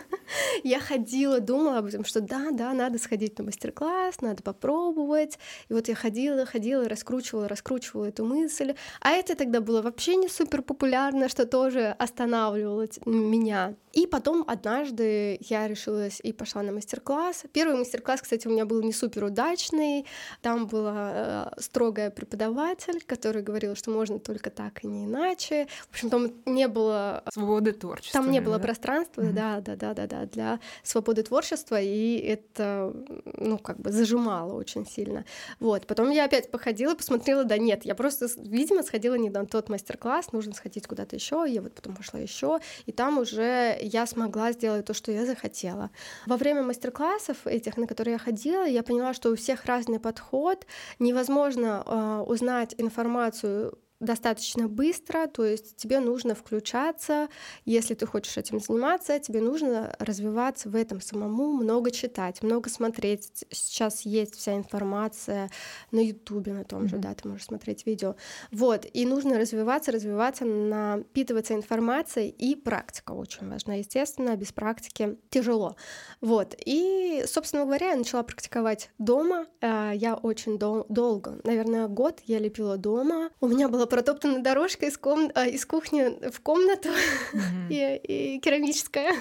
Я 0.64 0.80
ходила, 0.80 1.40
думала 1.40 1.78
об 1.78 1.86
этом, 1.86 2.04
что 2.04 2.20
да, 2.20 2.50
да, 2.52 2.74
надо 2.74 2.98
сходить 2.98 3.38
на 3.38 3.46
мастер-класс, 3.46 4.22
надо 4.22 4.42
попробовать. 4.42 5.38
И 5.70 5.74
вот 5.74 5.88
я 5.88 5.94
ходила, 5.94 6.46
ходила, 6.46 6.90
раскручивала, 6.90 7.48
раскручивала 7.48 8.06
эту 8.06 8.26
мысль. 8.26 8.74
А 9.02 9.12
это 9.12 9.36
тогда 9.36 9.62
было 9.62 9.84
вообще 9.84 10.16
не 10.16 10.28
супер 10.28 10.64
популярно, 10.64 11.30
что 11.30 11.46
тоже 11.46 11.96
останавливало 12.00 12.75
делала 12.84 12.88
меня. 13.06 13.76
И 13.96 14.08
потом 14.08 14.44
однажды 14.46 15.38
я 15.40 15.70
решилась 15.70 16.20
и 16.22 16.34
пошла 16.34 16.62
на 16.62 16.74
мастер-класс. 16.74 17.46
Первый 17.54 17.78
мастер-класс, 17.78 18.22
кстати, 18.22 18.46
у 18.46 18.52
меня 18.52 18.66
был 18.66 18.82
не 18.84 18.92
супер 18.92 19.24
удачный. 19.24 20.06
Там 20.42 20.68
была 20.68 21.12
э, 21.56 21.62
строгая 21.62 22.12
преподаватель, 22.12 23.02
который 23.06 23.42
говорил, 23.42 23.74
что 23.78 23.92
можно 23.92 24.20
только 24.20 24.50
так 24.50 24.84
и 24.84 24.88
не 24.88 25.06
иначе. 25.06 25.68
В 25.90 25.92
общем, 25.92 26.10
там 26.10 26.34
не 26.46 26.68
было 26.68 27.24
свободы 27.32 27.72
творчества. 27.72 28.22
Там 28.22 28.32
не 28.32 28.42
было 28.42 28.58
да? 28.58 28.64
пространства, 28.64 29.22
mm-hmm. 29.22 29.32
да, 29.32 29.62
да, 29.62 29.76
да, 29.78 29.94
да, 29.94 30.08
да, 30.08 30.26
для 30.26 30.60
свободы 30.84 31.24
творчества, 31.24 31.80
и 31.80 32.18
это, 32.18 32.94
ну, 33.38 33.58
как 33.58 33.80
бы 33.80 33.94
зажимало 33.94 34.56
очень 34.56 34.86
сильно. 34.86 35.24
Вот. 35.62 35.88
Потом 35.88 36.10
я 36.10 36.26
опять 36.26 36.52
походила, 36.52 36.96
посмотрела, 36.96 37.46
да 37.46 37.58
нет, 37.58 37.86
я 37.86 37.96
просто, 37.96 38.28
видимо, 38.38 38.84
сходила 38.84 39.16
не 39.16 39.30
на 39.30 39.46
тот 39.46 39.70
мастер-класс, 39.70 40.34
нужно 40.34 40.54
сходить 40.54 40.86
куда-то 40.86 41.16
еще. 41.16 41.46
Я 41.48 41.62
вот 41.62 41.74
потом 41.74 41.96
пошла 41.96 42.20
еще, 42.20 42.60
и 42.86 42.92
там 42.92 43.20
уже 43.20 43.80
я 43.86 44.06
смогла 44.06 44.52
сделать 44.52 44.86
то, 44.86 44.94
что 44.94 45.12
я 45.12 45.26
захотела. 45.26 45.92
Во 46.26 46.38
время 46.38 46.64
мастер-классов 46.64 47.46
этих, 47.46 47.78
на 47.78 47.88
которые 47.88 48.14
я 48.14 48.20
ходила, 48.20 48.66
я 48.66 48.84
поняла, 48.84 49.14
что 49.14 49.30
у 49.30 49.36
всех 49.36 49.66
разный 49.66 50.00
подход, 50.00 50.66
невозможно 51.00 51.84
э, 51.86 52.24
узнать 52.28 52.76
информацию 52.78 53.78
достаточно 54.00 54.68
быстро, 54.68 55.28
то 55.28 55.46
есть 55.46 55.78
тебе 55.78 56.00
нужно 56.00 56.36
включаться, 56.36 57.30
если 57.64 57.94
ты 57.94 58.06
хочешь 58.06 58.38
этим 58.38 58.60
заниматься, 58.60 59.20
тебе 59.20 59.40
нужно 59.40 59.96
развиваться 60.00 60.70
в 60.70 60.76
этом 60.76 61.00
самому, 61.00 61.54
много 61.54 61.92
читать, 61.92 62.44
много 62.44 62.70
смотреть. 62.70 63.46
Сейчас 63.52 64.02
есть 64.02 64.36
вся 64.36 64.56
информация 64.56 65.50
на 65.92 66.00
Ютубе, 66.00 66.54
на 66.54 66.64
том 66.66 66.84
mm-hmm. 66.84 66.90
же, 66.90 66.98
да, 66.98 67.14
ты 67.14 67.28
можешь 67.28 67.46
смотреть 67.46 67.86
видео. 67.86 68.16
Вот, 68.52 68.86
и 68.92 69.06
нужно 69.06 69.40
развиваться, 69.40 69.92
развиваться, 69.92 70.46
напитываться 70.46 71.54
информацией, 71.54 72.30
и 72.30 72.56
практика 72.56 73.14
очень 73.14 73.50
важна. 73.50 73.76
Естественно, 73.76 74.36
без 74.36 74.52
практики 74.52 75.18
тяжело. 75.30 75.76
Вот, 76.22 76.56
и, 76.66 77.24
собственно 77.28 77.64
говоря, 77.64 77.92
я 77.92 77.96
начала 77.96 78.24
практиковать 78.24 78.90
дома. 78.98 79.46
Э, 79.62 79.92
я 79.96 80.16
очень 80.16 80.58
дол- 80.58 80.86
долго, 80.90 81.40
наверное, 81.44 81.88
год 81.88 82.20
я 82.26 82.40
лепила 82.40 82.78
дома. 82.78 83.30
У 83.40 83.48
меня 83.48 83.70
была 83.70 83.85
протоптана 83.86 84.42
дорожка 84.42 84.86
из, 84.86 84.98
ком... 84.98 85.32
а, 85.36 85.48
из 85.48 85.66
кухни 85.66 86.30
в 86.30 86.42
комнату 86.42 86.90
mm-hmm. 86.90 87.70
и, 87.70 88.36
и 88.36 88.40
керамическая. 88.40 89.14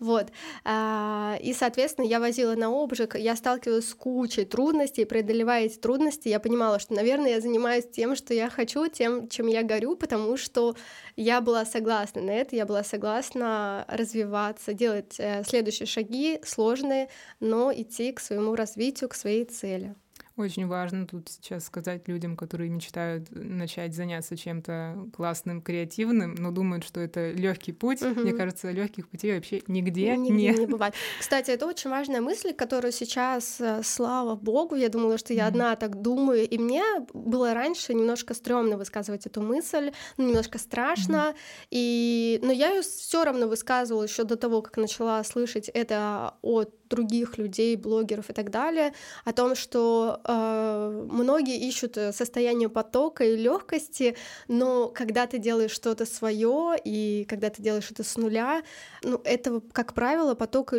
Вот. 0.00 0.28
А, 0.64 1.36
и, 1.40 1.52
соответственно, 1.54 2.06
я 2.06 2.20
возила 2.20 2.54
на 2.54 2.68
обжиг, 2.68 3.16
я 3.16 3.36
сталкивалась 3.36 3.88
с 3.88 3.94
кучей 3.94 4.44
трудностей, 4.44 5.04
преодолевая 5.04 5.64
эти 5.64 5.78
трудности, 5.78 6.28
я 6.28 6.40
понимала, 6.40 6.78
что, 6.78 6.94
наверное, 6.94 7.30
я 7.30 7.40
занимаюсь 7.40 7.86
тем, 7.90 8.16
что 8.16 8.34
я 8.34 8.50
хочу, 8.50 8.88
тем, 8.88 9.28
чем 9.28 9.46
я 9.46 9.62
горю, 9.62 9.96
потому 9.96 10.36
что 10.36 10.76
я 11.16 11.40
была 11.40 11.64
согласна 11.64 12.22
на 12.22 12.30
это, 12.30 12.56
я 12.56 12.66
была 12.66 12.84
согласна 12.84 13.84
развиваться, 13.88 14.74
делать 14.74 15.14
э, 15.18 15.42
следующие 15.44 15.86
шаги 15.86 16.40
сложные, 16.44 17.08
но 17.40 17.72
идти 17.72 18.12
к 18.12 18.20
своему 18.20 18.54
развитию, 18.54 19.08
к 19.08 19.14
своей 19.14 19.44
цели. 19.44 19.94
Очень 20.36 20.66
важно 20.66 21.06
тут 21.06 21.28
сейчас 21.28 21.66
сказать 21.66 22.08
людям, 22.08 22.36
которые 22.36 22.68
мечтают 22.68 23.28
начать 23.30 23.94
заняться 23.94 24.36
чем-то 24.36 25.10
классным, 25.14 25.62
креативным, 25.62 26.34
но 26.34 26.50
думают, 26.50 26.82
что 26.82 27.00
это 27.00 27.30
легкий 27.30 27.70
путь. 27.70 28.02
Угу. 28.02 28.20
Мне 28.20 28.32
кажется, 28.32 28.72
легких 28.72 29.08
путей 29.08 29.36
вообще 29.36 29.62
нигде, 29.68 30.16
нигде 30.16 30.48
нет. 30.48 30.58
не 30.58 30.66
бывает. 30.66 30.94
Кстати, 31.20 31.52
это 31.52 31.66
очень 31.66 31.88
важная 31.88 32.20
мысль, 32.20 32.52
которую 32.52 32.90
сейчас, 32.90 33.60
э, 33.60 33.82
слава 33.84 34.34
богу, 34.34 34.74
я 34.74 34.88
думала, 34.88 35.18
что 35.18 35.32
я 35.32 35.46
одна 35.46 35.76
так 35.76 36.02
думаю, 36.02 36.48
и 36.48 36.58
мне 36.58 36.82
было 37.12 37.54
раньше 37.54 37.94
немножко 37.94 38.34
стрёмно 38.34 38.76
высказывать 38.76 39.26
эту 39.26 39.40
мысль, 39.40 39.92
ну, 40.16 40.26
немножко 40.26 40.58
страшно, 40.58 41.28
угу. 41.28 41.36
и 41.70 42.40
но 42.42 42.50
я 42.50 42.70
ее 42.70 42.82
все 42.82 43.24
равно 43.24 43.46
высказывала 43.46 44.02
еще 44.02 44.24
до 44.24 44.36
того, 44.36 44.62
как 44.62 44.78
начала 44.78 45.22
слышать 45.22 45.68
это 45.68 46.34
от 46.42 46.83
других 46.94 47.38
людей, 47.38 47.76
блогеров 47.76 48.30
и 48.30 48.32
так 48.32 48.50
далее, 48.50 48.92
о 49.24 49.32
том, 49.32 49.54
что 49.54 50.20
э, 50.24 51.06
многие 51.10 51.58
ищут 51.68 51.96
э, 51.96 52.12
состояние 52.12 52.68
потока 52.68 53.24
и 53.24 53.36
легкости, 53.36 54.16
но 54.48 54.88
когда 54.88 55.26
ты 55.26 55.38
делаешь 55.38 55.72
что-то 55.72 56.06
свое 56.06 56.76
и 56.84 57.24
когда 57.28 57.50
ты 57.50 57.62
делаешь 57.62 57.90
это 57.90 58.04
с 58.04 58.16
нуля, 58.16 58.62
ну, 59.02 59.20
это, 59.24 59.60
как 59.72 59.94
правило, 59.94 60.34
поток 60.34 60.72
и 60.72 60.78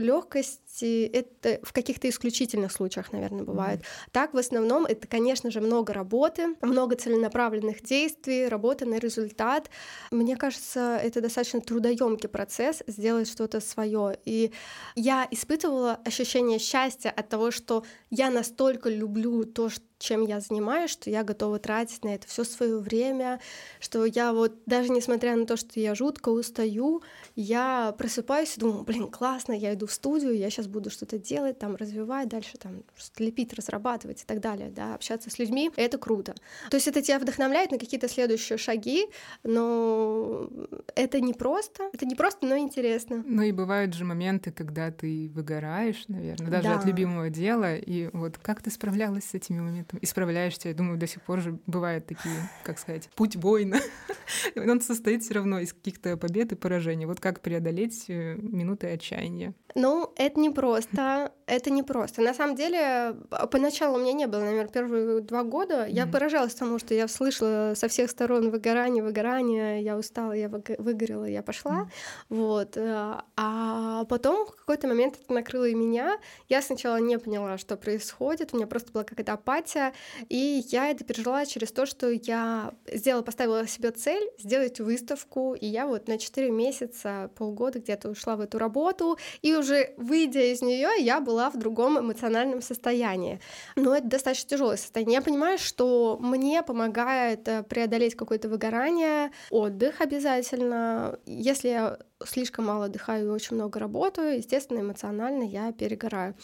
легкости 0.76 1.06
это 1.14 1.66
в 1.66 1.74
каких-то 1.74 2.10
исключительных 2.10 2.72
случаях, 2.72 3.12
наверное, 3.12 3.44
бывает. 3.44 3.80
Mm-hmm. 3.80 4.10
Так, 4.12 4.34
в 4.34 4.38
основном, 4.38 4.86
это, 4.86 5.08
конечно 5.08 5.52
же, 5.52 5.62
много 5.62 5.94
работы, 5.94 6.56
много 6.62 6.96
целенаправленных 6.96 7.84
действий, 7.84 8.48
работа 8.48 8.86
на 8.86 9.00
результат. 9.00 9.70
Мне 10.12 10.36
кажется, 10.36 11.00
это 11.02 11.22
достаточно 11.22 11.62
трудоемкий 11.62 12.30
процесс 12.30 12.84
сделать 12.88 13.28
что-то 13.30 13.60
свое. 13.60 14.18
И 14.26 14.52
я 14.96 15.28
испытывала 15.32 16.00
ощущение 16.06 16.60
счастья 16.60 17.10
от 17.10 17.30
того, 17.30 17.52
что 17.52 17.84
я 18.10 18.30
настолько 18.30 18.90
люблю 18.90 19.46
то, 19.46 19.70
что 19.70 19.84
чем 20.00 20.26
я 20.26 20.40
занимаюсь, 20.40 20.92
что 20.92 21.10
я 21.10 21.24
готова 21.24 21.60
тратить 21.60 22.04
на 22.04 22.10
это 22.10 22.28
все 22.28 22.44
свое 22.44 22.78
время, 22.80 23.40
что 23.80 24.06
я 24.06 24.34
вот 24.34 24.54
даже 24.66 24.90
несмотря 24.90 25.36
на 25.36 25.46
то, 25.46 25.58
что 25.58 25.80
я 25.80 25.96
жутко 25.96 26.30
устаю, 26.30 27.02
я 27.36 27.94
просыпаюсь 27.98 28.56
и 28.58 28.60
думаю, 28.60 28.84
блин, 28.84 29.10
классно, 29.10 29.54
я 29.54 29.74
иду 29.74 29.88
в 29.88 29.92
студию, 29.92 30.36
я 30.38 30.50
сейчас 30.50 30.68
буду 30.68 30.90
что-то 30.90 31.18
делать, 31.18 31.60
там 31.60 31.76
развивать, 31.76 32.28
дальше 32.28 32.58
там 32.58 32.84
лепить, 33.18 33.54
разрабатывать 33.54 34.22
и 34.22 34.26
так 34.26 34.40
далее, 34.42 34.70
да, 34.70 34.96
общаться 34.96 35.30
с 35.30 35.40
людьми, 35.40 35.72
это 35.76 35.98
круто. 35.98 36.36
То 36.70 36.78
есть 36.78 36.88
это 36.88 37.02
тебя 37.02 37.20
вдохновляет 37.20 37.72
на 37.72 37.78
какие-то 37.78 38.08
следующие 38.08 38.58
шаги, 38.58 39.08
но 39.44 40.50
это 40.96 41.22
не 41.22 41.34
просто, 41.34 41.90
это 41.94 42.06
не 42.06 42.16
просто, 42.16 42.46
но 42.46 42.58
интересно. 42.58 43.24
Ну 43.26 43.42
и 43.44 43.52
бывают 43.52 43.94
же 43.94 44.04
моменты, 44.06 44.52
когда 44.52 44.92
ты 44.92 45.32
выгораешь, 45.34 46.06
наверное, 46.08 46.52
даже 46.52 46.68
да. 46.68 46.80
от 46.80 46.86
любимого 46.86 47.30
дела, 47.30 47.76
и 47.76 48.10
вот 48.14 48.38
как 48.38 48.62
ты 48.62 48.70
справлялась 48.70 49.26
с 49.26 49.34
этими 49.34 49.60
моментами? 49.60 49.95
Там, 49.96 49.98
и 50.02 50.06
справляешься. 50.06 50.70
Я 50.70 50.74
думаю, 50.74 50.98
до 50.98 51.08
сих 51.08 51.22
пор 51.22 51.42
же 51.42 51.60
бывают 51.68 52.06
такие, 52.06 52.36
как 52.64 52.80
сказать, 52.80 53.10
путь 53.16 53.36
воина. 53.36 53.80
Он 54.56 54.82
состоит 54.82 55.24
все 55.24 55.36
равно 55.36 55.60
из 55.60 55.74
каких-то 55.74 56.18
побед 56.18 56.52
и 56.52 56.56
поражений. 56.56 57.06
Вот 57.06 57.20
как 57.20 57.42
преодолеть 57.42 58.06
э, 58.10 58.36
минуты 58.36 58.88
отчаяния? 58.88 59.54
Ну, 59.76 60.14
это 60.16 60.40
не 60.40 60.50
просто. 60.50 61.32
Это 61.48 61.70
не 61.70 61.84
просто. 61.84 62.22
На 62.22 62.34
самом 62.34 62.56
деле, 62.56 63.16
поначалу 63.52 63.98
у 63.98 64.02
меня 64.02 64.14
не 64.14 64.28
было, 64.28 64.40
наверное, 64.40 64.72
первые 64.72 65.22
два 65.22 65.44
года. 65.44 65.86
Я 65.86 66.08
поражалась 66.08 66.56
тому, 66.56 66.80
что 66.80 66.94
я 66.94 67.08
слышала 67.08 67.74
со 67.76 67.88
всех 67.88 68.10
сторон 68.10 68.52
выгорание, 68.52 69.04
выгорание. 69.04 69.82
Я 69.84 69.98
устала, 69.98 70.32
я 70.34 70.50
выгорела, 70.50 71.26
я 71.26 71.44
пошла. 71.44 71.90
Вот. 72.30 72.78
Э, 72.78 73.22
а 73.36 74.06
потом 74.06 74.46
в 74.46 74.56
какой-то 74.56 74.88
момент 74.88 75.20
это 75.22 75.34
накрыло 75.34 75.66
и 75.66 75.76
меня. 75.76 76.18
Я 76.50 76.62
сначала 76.62 76.98
не 76.98 77.20
поняла, 77.20 77.58
что 77.58 77.78
происходит. 77.78 78.54
У 78.54 78.58
меня 78.58 78.68
просто 78.68 78.92
была 78.92 79.04
какая-то 79.04 79.34
апатия 79.34 79.75
развития, 79.76 79.94
и 80.30 80.64
я 80.70 80.90
это 80.90 81.04
пережила 81.04 81.46
через 81.46 81.72
то, 81.72 81.86
что 81.86 82.10
я 82.10 82.74
сделала, 82.92 83.22
поставила 83.22 83.68
себе 83.68 83.92
цель 83.92 84.30
сделать 84.38 84.80
выставку, 84.80 85.54
и 85.54 85.66
я 85.66 85.88
вот 85.88 86.08
на 86.08 86.18
4 86.18 86.52
месяца, 86.52 87.30
полгода 87.36 87.80
где-то 87.80 88.10
ушла 88.10 88.36
в 88.36 88.42
эту 88.42 88.58
работу, 88.58 89.18
и 89.42 89.56
уже 89.56 89.94
выйдя 89.98 90.42
из 90.54 90.62
нее, 90.62 90.90
я 91.00 91.20
была 91.20 91.50
в 91.50 91.58
другом 91.58 92.00
эмоциональном 92.00 92.62
состоянии. 92.62 93.40
Но 93.76 93.96
это 93.96 94.08
достаточно 94.08 94.50
тяжелое 94.50 94.78
состояние. 94.78 95.16
Я 95.16 95.22
понимаю, 95.22 95.58
что 95.58 96.18
мне 96.22 96.64
помогает 96.64 97.48
э, 97.48 97.64
преодолеть 97.64 98.16
какое-то 98.16 98.50
выгорание, 98.50 99.32
отдых 99.50 100.02
обязательно. 100.02 101.20
Если 101.26 101.70
я 101.70 101.98
слишком 102.28 102.66
мало 102.66 102.86
отдыхаю 102.86 103.28
и 103.28 103.30
очень 103.30 103.56
много 103.56 103.80
работаю, 103.80 104.38
естественно, 104.38 104.80
эмоционально 104.80 105.44
я 105.44 105.72
перегораю. 105.72 106.36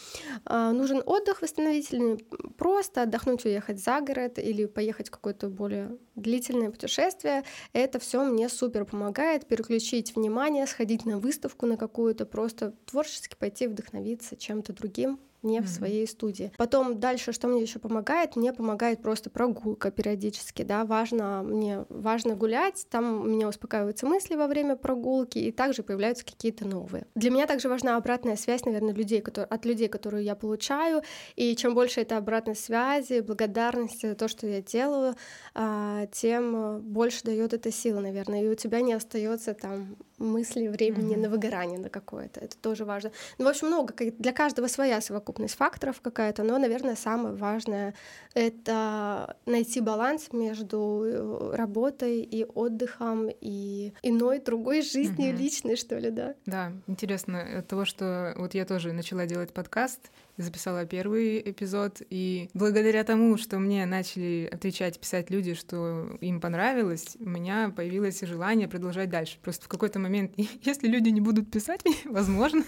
А, 0.44 0.72
нужен 0.72 1.02
отдых 1.04 1.42
восстановительный, 1.42 2.24
просто 2.56 3.02
отдохнуть, 3.02 3.44
уехать 3.44 3.82
за 3.82 4.00
город 4.00 4.38
или 4.38 4.66
поехать 4.66 5.08
в 5.08 5.10
какое-то 5.10 5.48
более 5.48 5.96
длительное 6.14 6.70
путешествие. 6.70 7.44
Это 7.72 7.98
все 7.98 8.24
мне 8.24 8.48
супер 8.48 8.84
помогает 8.84 9.46
переключить 9.46 10.14
внимание, 10.14 10.66
сходить 10.66 11.04
на 11.04 11.18
выставку 11.18 11.66
на 11.66 11.76
какую-то, 11.76 12.26
просто 12.26 12.74
творчески 12.86 13.36
пойти 13.36 13.66
вдохновиться 13.66 14.36
чем-то 14.36 14.72
другим, 14.72 15.18
не 15.42 15.58
mm-hmm. 15.58 15.62
в 15.62 15.68
своей 15.68 16.06
студии. 16.06 16.52
Потом 16.56 17.00
дальше, 17.00 17.32
что 17.32 17.48
мне 17.48 17.62
еще 17.62 17.78
помогает? 17.78 18.36
Мне 18.36 18.52
помогает 18.52 19.02
просто 19.02 19.30
прогулка 19.30 19.90
периодически, 19.90 20.62
да, 20.62 20.84
важно 20.84 21.42
мне 21.42 21.84
важно 21.88 22.34
гулять, 22.34 22.86
там 22.90 23.22
у 23.22 23.24
меня 23.24 23.48
успокаиваются 23.48 24.06
мысли 24.06 24.34
во 24.34 24.46
время 24.46 24.76
прогулки, 24.76 25.38
и 25.38 25.52
также 25.52 25.82
появляются 25.82 26.24
какие-то 26.24 26.66
новые. 26.66 27.06
Для 27.14 27.30
меня 27.30 27.46
также 27.46 27.68
важна 27.68 27.96
обратная 27.96 28.36
связь, 28.36 28.64
наверное, 28.64 28.94
людей, 28.94 29.20
которые, 29.20 29.48
от 29.48 29.64
людей, 29.64 29.88
которые 29.88 30.24
я 30.24 30.34
получаю, 30.34 31.02
и 31.36 31.54
чем 31.56 31.74
больше 31.74 32.00
это 32.00 32.16
обратной 32.16 32.56
связи, 32.56 33.20
благодарности 33.20 34.06
за 34.06 34.14
то, 34.14 34.28
что 34.28 34.46
я 34.46 34.62
делаю, 34.62 35.14
а, 35.54 36.06
тем 36.06 36.80
больше 36.80 37.24
дает 37.24 37.52
это 37.52 37.70
силы, 37.70 38.00
наверное, 38.00 38.44
и 38.44 38.48
у 38.48 38.54
тебя 38.54 38.80
не 38.80 38.92
остается 38.92 39.54
там 39.54 39.96
мысли, 40.22 40.68
времени 40.68 41.14
mm-hmm. 41.14 41.20
на 41.20 41.28
выгорание 41.28 41.78
на 41.78 41.88
какое-то. 41.88 42.40
Это 42.40 42.56
тоже 42.56 42.84
важно. 42.84 43.12
Ну, 43.38 43.44
в 43.44 43.48
общем, 43.48 43.68
много. 43.68 43.94
Для 44.18 44.32
каждого 44.32 44.68
своя 44.68 45.00
совокупность 45.00 45.54
факторов 45.54 46.00
какая-то, 46.00 46.42
но, 46.42 46.58
наверное, 46.58 46.96
самое 46.96 47.34
важное— 47.34 47.94
это 48.34 49.36
найти 49.46 49.80
баланс 49.80 50.28
между 50.32 51.02
э, 51.04 51.56
работой 51.56 52.20
и 52.20 52.44
отдыхом, 52.44 53.28
и 53.40 53.92
иной, 54.02 54.40
другой 54.40 54.82
жизнью 54.82 55.32
mm-hmm. 55.32 55.36
личной, 55.36 55.76
что 55.76 55.98
ли, 55.98 56.10
да? 56.10 56.34
Да, 56.46 56.72
интересно 56.86 57.58
от 57.58 57.68
того, 57.68 57.84
что 57.84 58.34
вот 58.36 58.54
я 58.54 58.64
тоже 58.64 58.92
начала 58.92 59.26
делать 59.26 59.52
подкаст, 59.52 60.10
записала 60.36 60.86
первый 60.86 61.40
эпизод, 61.40 62.02
и 62.10 62.48
благодаря 62.54 63.04
тому, 63.04 63.36
что 63.36 63.58
мне 63.58 63.86
начали 63.86 64.48
отвечать, 64.50 64.98
писать 64.98 65.30
люди, 65.30 65.54
что 65.54 66.16
им 66.20 66.40
понравилось, 66.40 67.16
у 67.20 67.28
меня 67.28 67.72
появилось 67.74 68.20
желание 68.20 68.68
продолжать 68.68 69.10
дальше. 69.10 69.38
Просто 69.42 69.66
в 69.66 69.68
какой-то 69.68 69.98
момент, 69.98 70.32
если 70.62 70.88
люди 70.88 71.10
не 71.10 71.20
будут 71.20 71.50
писать 71.50 71.84
мне, 71.84 71.96
возможно, 72.12 72.64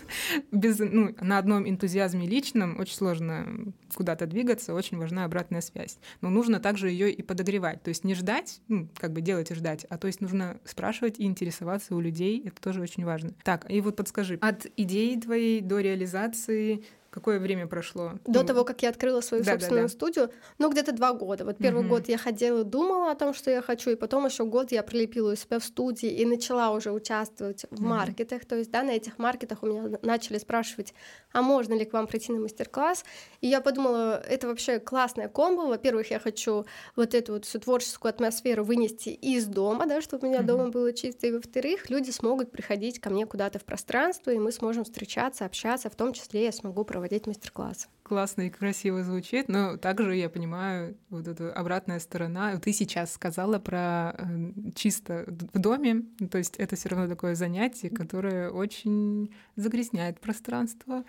без, 0.53 0.79
ну, 0.79 1.15
на 1.21 1.39
одном 1.39 1.69
энтузиазме 1.69 2.27
личном 2.27 2.79
очень 2.79 2.95
сложно 2.95 3.73
куда-то 3.95 4.27
двигаться, 4.27 4.75
очень 4.75 4.99
важна 4.99 5.25
обратная 5.25 5.61
связь. 5.61 5.99
Но 6.21 6.31
нужно 6.31 6.61
также 6.61 6.91
ее 6.91 7.11
и 7.13 7.23
подогревать. 7.23 7.83
То 7.83 7.89
есть 7.89 8.05
не 8.05 8.15
ждать, 8.15 8.61
ну, 8.69 8.89
как 8.99 9.13
бы 9.13 9.21
делать 9.21 9.51
и 9.51 9.55
ждать, 9.55 9.85
а 9.89 9.99
то 9.99 10.07
есть 10.07 10.21
нужно 10.21 10.61
спрашивать 10.65 11.19
и 11.19 11.25
интересоваться 11.25 11.95
у 11.95 12.01
людей. 12.01 12.43
Это 12.45 12.61
тоже 12.61 12.81
очень 12.81 13.05
важно. 13.05 13.33
Так, 13.43 13.71
и 13.71 13.81
вот 13.81 13.97
подскажи, 13.97 14.39
от 14.41 14.67
идеи 14.77 15.19
твоей 15.19 15.61
до 15.61 15.81
реализации 15.81 16.85
Какое 17.15 17.39
время 17.39 17.69
прошло? 17.69 18.15
До 18.27 18.41
ну, 18.41 18.45
того, 18.45 18.65
как 18.65 18.83
я 18.83 18.89
открыла 18.89 19.21
свою 19.21 19.45
да, 19.45 19.53
собственную 19.53 19.85
да, 19.85 19.89
да. 19.89 19.95
студию, 19.95 20.31
ну, 20.59 20.69
где-то 20.69 20.91
два 20.91 21.13
года. 21.13 21.45
Вот 21.45 21.59
первый 21.59 21.83
угу. 21.83 21.91
год 21.91 22.09
я 22.09 22.19
ходила, 22.19 22.65
думала 22.65 23.13
о 23.13 23.15
том, 23.15 23.35
что 23.35 23.53
я 23.53 23.63
хочу, 23.63 23.91
и 23.91 23.95
потом 23.95 24.27
еще 24.27 24.45
год 24.45 24.73
я 24.73 24.83
прилепила 24.83 25.35
у 25.35 25.37
себя 25.37 25.61
в 25.61 25.65
студии 25.65 26.11
и 26.11 26.27
начала 26.27 26.73
уже 26.73 26.91
участвовать 26.91 27.67
в 27.71 27.75
угу. 27.75 27.85
маркетах. 27.85 28.45
То 28.47 28.57
есть, 28.57 28.73
да, 28.73 28.83
на 28.83 28.91
этих 28.91 29.19
маркетах 29.19 29.63
у 29.63 29.67
меня 29.67 29.97
начали 30.03 30.39
спрашивать, 30.39 30.93
а 31.33 31.41
можно 31.41 31.75
ли 31.75 31.85
к 31.85 31.93
вам 31.93 32.09
прийти 32.09 32.33
на 32.33 32.41
мастер-класс? 32.41 33.05
И 33.41 33.47
я 33.47 33.61
подумала, 33.61 34.21
это 34.21 34.49
вообще 34.49 34.81
классная 34.81 35.29
комбо. 35.29 35.69
Во-первых, 35.69 36.11
я 36.11 36.19
хочу 36.19 36.67
вот 36.97 37.15
эту 37.15 37.35
вот 37.35 37.45
всю 37.45 37.61
творческую 37.61 38.11
атмосферу 38.11 38.65
вынести 38.65 39.11
из 39.11 39.47
дома, 39.47 39.87
да, 39.87 40.01
чтобы 40.01 40.27
у 40.27 40.31
меня 40.31 40.41
угу. 40.41 40.49
дома 40.49 40.69
было 40.71 40.93
чисто. 40.93 41.29
И 41.29 41.31
во-вторых, 41.31 41.91
люди 41.91 42.11
смогут 42.11 42.51
приходить 42.51 42.99
ко 42.99 43.09
мне 43.09 43.25
куда-то 43.25 43.61
в 43.61 43.65
пространство, 43.65 44.33
и 44.33 44.39
мы 44.41 44.51
сможем 44.51 44.83
встречаться, 44.83 45.45
общаться, 45.45 45.89
в 45.89 45.95
том 45.95 46.13
числе 46.13 46.47
я 46.47 46.51
смогу 46.51 46.85
проводить 46.85 47.04
проводить 47.05 47.27
мастер-классы. 47.27 47.89
Классно 48.03 48.43
и 48.43 48.51
красиво 48.51 49.03
звучит, 49.03 49.49
но 49.49 49.77
также 49.77 50.17
я 50.17 50.31
понимаю 50.31 50.97
вот 51.11 51.29
эту 51.29 51.53
обратная 51.55 51.99
сторона. 51.99 52.57
Ты 52.57 52.73
сейчас 52.73 53.13
сказала 53.13 53.59
про 53.59 54.15
э, 54.17 54.73
чисто 54.75 55.27
в 55.29 55.59
доме, 55.59 56.05
то 56.31 56.39
есть 56.39 56.57
это 56.57 56.77
все 56.77 56.89
равно 56.89 57.07
такое 57.07 57.35
занятие, 57.35 57.91
которое 57.91 58.49
очень 58.49 59.35
загрязняет 59.57 60.19
пространство. 60.19 61.05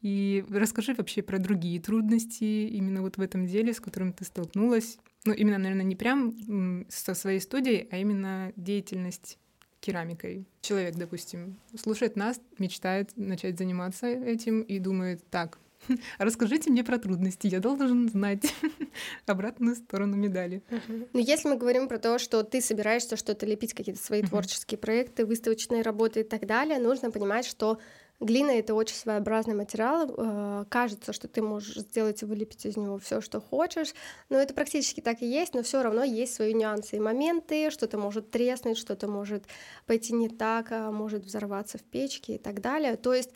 И 0.00 0.44
расскажи 0.48 0.94
вообще 0.94 1.22
про 1.22 1.40
другие 1.40 1.80
трудности 1.80 2.68
именно 2.68 3.02
вот 3.02 3.16
в 3.16 3.20
этом 3.20 3.46
деле, 3.46 3.72
с 3.72 3.80
которым 3.80 4.12
ты 4.12 4.24
столкнулась. 4.24 4.98
Ну, 5.24 5.32
именно, 5.32 5.58
наверное, 5.58 5.84
не 5.84 5.96
прям 5.96 6.86
со 6.88 7.14
своей 7.14 7.40
студией, 7.40 7.88
а 7.90 7.98
именно 7.98 8.52
деятельность 8.54 9.38
керамикой. 9.82 10.46
Человек, 10.62 10.94
допустим, 10.94 11.58
слушает 11.76 12.16
нас, 12.16 12.40
мечтает 12.58 13.10
начать 13.16 13.58
заниматься 13.58 14.06
этим 14.06 14.62
и 14.62 14.78
думает, 14.78 15.22
так, 15.30 15.58
расскажите 16.18 16.70
мне 16.70 16.84
про 16.84 16.98
трудности, 16.98 17.48
я 17.48 17.58
должен 17.58 18.08
знать 18.08 18.54
обратную 19.26 19.74
сторону 19.74 20.16
медали. 20.16 20.62
Uh-huh. 20.70 21.08
Но 21.12 21.20
если 21.20 21.48
мы 21.48 21.56
говорим 21.56 21.88
про 21.88 21.98
то, 21.98 22.18
что 22.18 22.44
ты 22.44 22.60
собираешься 22.60 23.16
что-то 23.16 23.44
лепить, 23.44 23.74
какие-то 23.74 24.02
свои 24.02 24.22
uh-huh. 24.22 24.28
творческие 24.28 24.78
проекты, 24.78 25.26
выставочные 25.26 25.82
работы 25.82 26.20
и 26.20 26.24
так 26.24 26.46
далее, 26.46 26.78
нужно 26.78 27.10
понимать, 27.10 27.44
что 27.44 27.78
Глина— 28.22 28.50
это 28.52 28.74
очень 28.74 28.94
своеобразный 28.94 29.54
материал. 29.54 30.14
Э, 30.16 30.64
кажется, 30.68 31.12
что 31.12 31.26
ты 31.26 31.42
можешь 31.42 31.74
сделать 31.74 32.22
и 32.22 32.24
вылепить 32.24 32.64
из 32.66 32.76
него 32.76 32.98
все, 32.98 33.20
что 33.20 33.40
хочешь, 33.40 33.94
но 34.28 34.38
это 34.38 34.54
практически 34.54 35.00
так 35.00 35.22
и 35.22 35.26
есть, 35.26 35.54
но 35.54 35.64
все 35.64 35.82
равно 35.82 36.04
есть 36.04 36.34
свои 36.34 36.54
нюансы 36.54 36.96
и 36.96 37.00
моменты, 37.00 37.70
что-то 37.70 37.98
может 37.98 38.30
треснуть, 38.30 38.78
что-то 38.78 39.08
может 39.08 39.44
пойти 39.86 40.12
не 40.12 40.28
так, 40.28 40.68
а 40.70 40.92
может 40.92 41.24
взорваться 41.24 41.78
в 41.78 41.82
печке 41.82 42.36
и 42.36 42.38
так 42.38 42.60
далее. 42.60 42.96
То 42.96 43.12
есть 43.12 43.30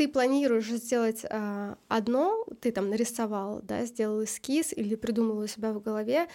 ты 0.00 0.08
планируешь 0.08 0.70
сделать 0.70 1.26
э, 1.28 1.74
одно, 1.88 2.46
ты 2.62 2.72
там 2.72 2.88
нарисовал, 2.88 3.60
да, 3.62 3.84
сделал 3.84 4.24
эскиз 4.24 4.72
или 4.72 4.94
придумал 4.94 5.36
у 5.40 5.46
себя 5.46 5.74
в 5.74 5.82
голове 5.82 6.26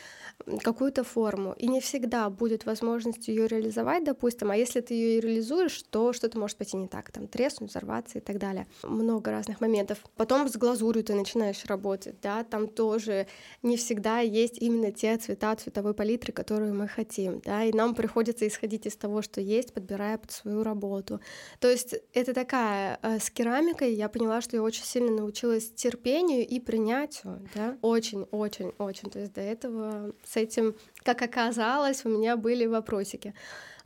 какую-то 0.61 1.03
форму, 1.03 1.55
и 1.57 1.67
не 1.67 1.81
всегда 1.81 2.29
будет 2.29 2.67
возможность 2.67 3.27
ее 3.27 3.47
реализовать, 3.47 4.03
допустим, 4.03 4.51
а 4.51 4.55
если 4.55 4.81
ты 4.81 4.93
ее 4.93 5.19
реализуешь, 5.19 5.81
то 5.89 6.13
что-то 6.13 6.37
может 6.37 6.57
пойти 6.57 6.77
не 6.77 6.87
так, 6.87 7.09
там 7.09 7.27
треснуть, 7.27 7.71
взорваться 7.71 8.19
и 8.19 8.21
так 8.21 8.37
далее. 8.37 8.67
Много 8.83 9.31
разных 9.31 9.61
моментов. 9.61 9.97
Потом 10.15 10.47
с 10.47 10.55
глазурью 10.57 11.03
ты 11.03 11.15
начинаешь 11.15 11.65
работать, 11.65 12.21
да, 12.21 12.43
там 12.43 12.67
тоже 12.67 13.25
не 13.63 13.77
всегда 13.77 14.19
есть 14.19 14.61
именно 14.61 14.91
те 14.91 15.17
цвета 15.17 15.55
цветовой 15.55 15.95
палитры, 15.95 16.33
которую 16.33 16.75
мы 16.75 16.87
хотим, 16.87 17.41
да, 17.43 17.63
и 17.63 17.73
нам 17.73 17.95
приходится 17.95 18.47
исходить 18.47 18.85
из 18.85 18.95
того, 18.95 19.23
что 19.23 19.41
есть, 19.41 19.73
подбирая 19.73 20.19
под 20.19 20.31
свою 20.31 20.61
работу. 20.61 21.19
То 21.59 21.67
есть 21.67 21.95
это 22.13 22.35
такая 22.35 22.99
э, 23.01 23.17
с 23.17 23.31
керамикой 23.55 23.93
я 23.93 24.09
поняла, 24.09 24.41
что 24.41 24.55
я 24.55 24.63
очень 24.63 24.83
сильно 24.83 25.11
научилась 25.11 25.71
терпению 25.71 26.45
и 26.45 26.59
принятию, 26.59 27.41
да, 27.53 27.77
очень-очень-очень. 27.81 29.09
То 29.09 29.19
есть 29.19 29.33
до 29.33 29.41
этого 29.41 30.13
с 30.25 30.35
этим, 30.35 30.75
как 31.03 31.21
оказалось, 31.21 32.05
у 32.05 32.09
меня 32.09 32.35
были 32.37 32.65
вопросики. 32.65 33.33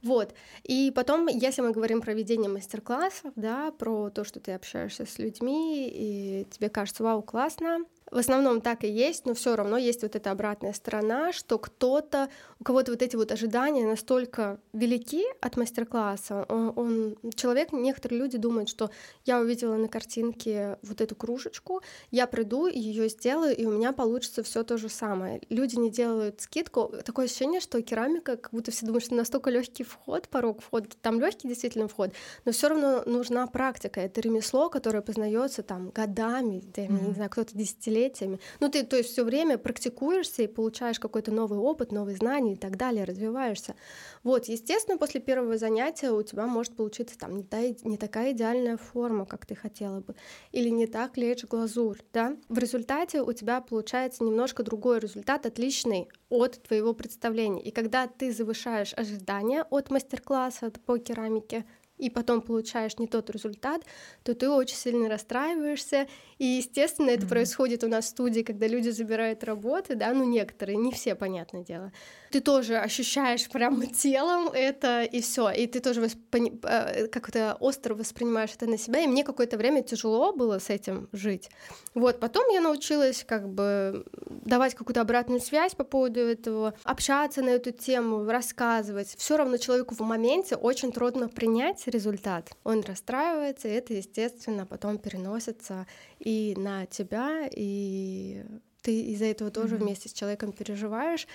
Вот. 0.01 0.33
И 0.63 0.93
потом, 0.95 1.27
если 1.27 1.61
мы 1.61 1.71
говорим 1.71 2.01
про 2.01 2.13
ведение 2.13 2.49
мастер-классов, 2.49 3.33
да, 3.35 3.71
про 3.71 4.09
то, 4.09 4.23
что 4.23 4.39
ты 4.39 4.53
общаешься 4.53 5.05
с 5.05 5.19
людьми, 5.19 5.89
и 5.91 6.47
тебе 6.51 6.69
кажется, 6.69 7.03
вау, 7.03 7.21
классно, 7.21 7.79
в 8.11 8.17
основном 8.17 8.61
так 8.61 8.83
и 8.83 8.87
есть, 8.87 9.25
но 9.25 9.33
все 9.33 9.55
равно 9.55 9.77
есть 9.77 10.01
вот 10.01 10.15
эта 10.15 10.31
обратная 10.31 10.73
сторона, 10.73 11.31
что 11.31 11.57
кто-то, 11.57 12.29
у 12.59 12.63
кого-то 12.63 12.91
вот 12.91 13.01
эти 13.01 13.15
вот 13.15 13.31
ожидания 13.31 13.85
настолько 13.85 14.59
велики 14.73 15.23
от 15.41 15.57
мастер-класса, 15.57 16.45
он, 16.49 16.73
он, 16.75 17.17
человек, 17.35 17.71
некоторые 17.71 18.19
люди 18.19 18.37
думают, 18.37 18.69
что 18.69 18.89
я 19.25 19.39
увидела 19.39 19.75
на 19.75 19.87
картинке 19.87 20.77
вот 20.81 21.01
эту 21.01 21.15
кружечку, 21.15 21.81
я 22.11 22.27
приду, 22.27 22.67
ее 22.67 23.09
сделаю, 23.09 23.55
и 23.55 23.65
у 23.65 23.71
меня 23.71 23.91
получится 23.91 24.43
все 24.43 24.63
то 24.63 24.77
же 24.77 24.89
самое. 24.89 25.41
Люди 25.49 25.75
не 25.75 25.91
делают 25.91 26.41
скидку. 26.41 26.91
Такое 27.05 27.25
ощущение, 27.25 27.59
что 27.59 27.81
керамика, 27.81 28.37
как 28.37 28.51
будто 28.51 28.71
все 28.71 28.85
думают, 28.85 29.05
что 29.05 29.15
настолько 29.15 29.49
легкий 29.49 29.83
вход, 29.83 30.27
порог 30.29 30.61
входа, 30.61 30.89
там 31.01 31.19
легкий 31.19 31.47
действительно 31.47 31.87
вход, 31.87 32.11
но 32.45 32.51
все 32.51 32.69
равно 32.69 33.03
нужна 33.05 33.45
практика. 33.47 34.01
Это 34.01 34.21
ремесло, 34.21 34.69
которое 34.69 35.01
познается 35.01 35.63
там 35.63 35.89
годами, 35.89 36.63
да, 36.75 36.83
mm-hmm. 36.83 37.07
не 37.07 37.13
знаю, 37.13 37.29
кто-то 37.29 37.55
десятилетиями 37.57 37.98
десятилетиями. 37.99 38.39
Ну, 38.59 38.69
ты, 38.69 38.83
то 38.83 38.97
есть 38.97 39.11
все 39.11 39.23
время 39.23 39.57
практикуешься 39.57 40.43
и 40.43 40.47
получаешь 40.47 40.99
какой-то 40.99 41.31
новый 41.31 41.59
опыт, 41.59 41.91
новые 41.91 42.17
знания 42.17 42.53
и 42.53 42.55
так 42.55 42.77
далее, 42.77 43.03
развиваешься. 43.03 43.75
Вот, 44.23 44.45
естественно, 44.45 44.97
после 44.97 45.21
первого 45.21 45.57
занятия 45.57 46.11
у 46.11 46.23
тебя 46.23 46.45
может 46.45 46.75
получиться 46.75 47.17
там 47.17 47.35
не, 47.35 47.43
та, 47.43 47.61
не 47.83 47.97
такая 47.97 48.31
идеальная 48.31 48.77
форма, 48.77 49.25
как 49.25 49.45
ты 49.45 49.55
хотела 49.55 49.99
бы, 50.01 50.15
или 50.51 50.69
не 50.69 50.87
так 50.87 51.17
лечь 51.17 51.45
глазурь, 51.45 51.99
да. 52.13 52.37
В 52.49 52.57
результате 52.57 53.21
у 53.21 53.33
тебя 53.33 53.61
получается 53.61 54.23
немножко 54.23 54.63
другой 54.63 54.99
результат, 54.99 55.45
отличный 55.45 56.09
от 56.29 56.61
твоего 56.63 56.93
представления. 56.93 57.61
И 57.61 57.71
когда 57.71 58.07
ты 58.07 58.31
завышаешь 58.31 58.93
ожидания 58.95 59.65
от 59.69 59.89
мастер-класса 59.89 60.71
по 60.85 60.97
керамике, 60.97 61.65
и 61.99 62.09
потом 62.09 62.41
получаешь 62.41 62.97
не 62.97 63.07
тот 63.07 63.29
результат, 63.29 63.83
то 64.23 64.33
ты 64.33 64.49
очень 64.49 64.77
сильно 64.77 65.09
расстраиваешься. 65.09 66.07
И, 66.37 66.45
естественно, 66.45 67.09
это 67.09 67.25
mm-hmm. 67.25 67.29
происходит 67.29 67.83
у 67.83 67.87
нас 67.87 68.05
в 68.05 68.07
студии, 68.07 68.41
когда 68.41 68.65
люди 68.65 68.89
забирают 68.89 69.43
работы, 69.43 69.95
да, 69.95 70.13
ну 70.13 70.23
некоторые, 70.23 70.77
не 70.77 70.91
все, 70.91 71.13
понятное 71.13 71.63
дело. 71.63 71.91
Ты 72.31 72.39
тоже 72.39 72.77
ощущаешь 72.77 73.49
прямо 73.49 73.85
телом 74.03 74.49
это, 74.53 75.03
и 75.03 75.21
все, 75.21 75.49
и 75.49 75.67
ты 75.67 75.81
тоже 75.81 76.01
воспри... 76.01 76.59
Э, 76.63 77.07
как-то 77.07 77.57
остро 77.59 77.93
воспринимаешь 77.93 78.51
это 78.55 78.67
на 78.67 78.77
себя, 78.77 79.01
и 79.01 79.07
мне 79.07 79.23
какое-то 79.23 79.57
время 79.57 79.83
тяжело 79.83 80.31
было 80.31 80.59
с 80.59 80.69
этим 80.69 81.09
жить. 81.12 81.49
Вот, 81.93 82.21
потом 82.21 82.49
я 82.49 82.62
научилась 82.62 83.25
как 83.27 83.49
бы 83.49 84.05
давать 84.29 84.75
какую-то 84.75 85.01
обратную 85.01 85.41
связь 85.41 85.75
по 85.75 85.83
поводу 85.83 86.21
этого, 86.21 86.73
общаться 86.83 87.41
на 87.41 87.49
эту 87.49 87.71
тему, 87.71 88.23
рассказывать. 88.25 89.13
Все 89.17 89.35
равно 89.35 89.57
человеку 89.57 89.93
в 89.95 89.99
моменте 89.99 90.55
очень 90.55 90.93
трудно 90.93 91.27
принять 91.27 91.88
результат. 91.89 92.52
Он 92.63 92.82
расстраивается, 92.82 93.67
и 93.67 93.71
это, 93.71 93.93
естественно, 93.93 94.65
потом 94.65 94.97
переносится 94.97 95.88
и 96.19 96.54
на 96.58 96.86
тебя, 96.86 97.49
и 97.52 98.43
ты 98.82 99.02
из-за 99.12 99.25
этого 99.25 99.52
тоже 99.52 99.75
mm-hmm. 99.75 99.84
вместе 99.84 100.10
с 100.10 100.13
человеком 100.13 100.52
переживаешь. 100.52 101.28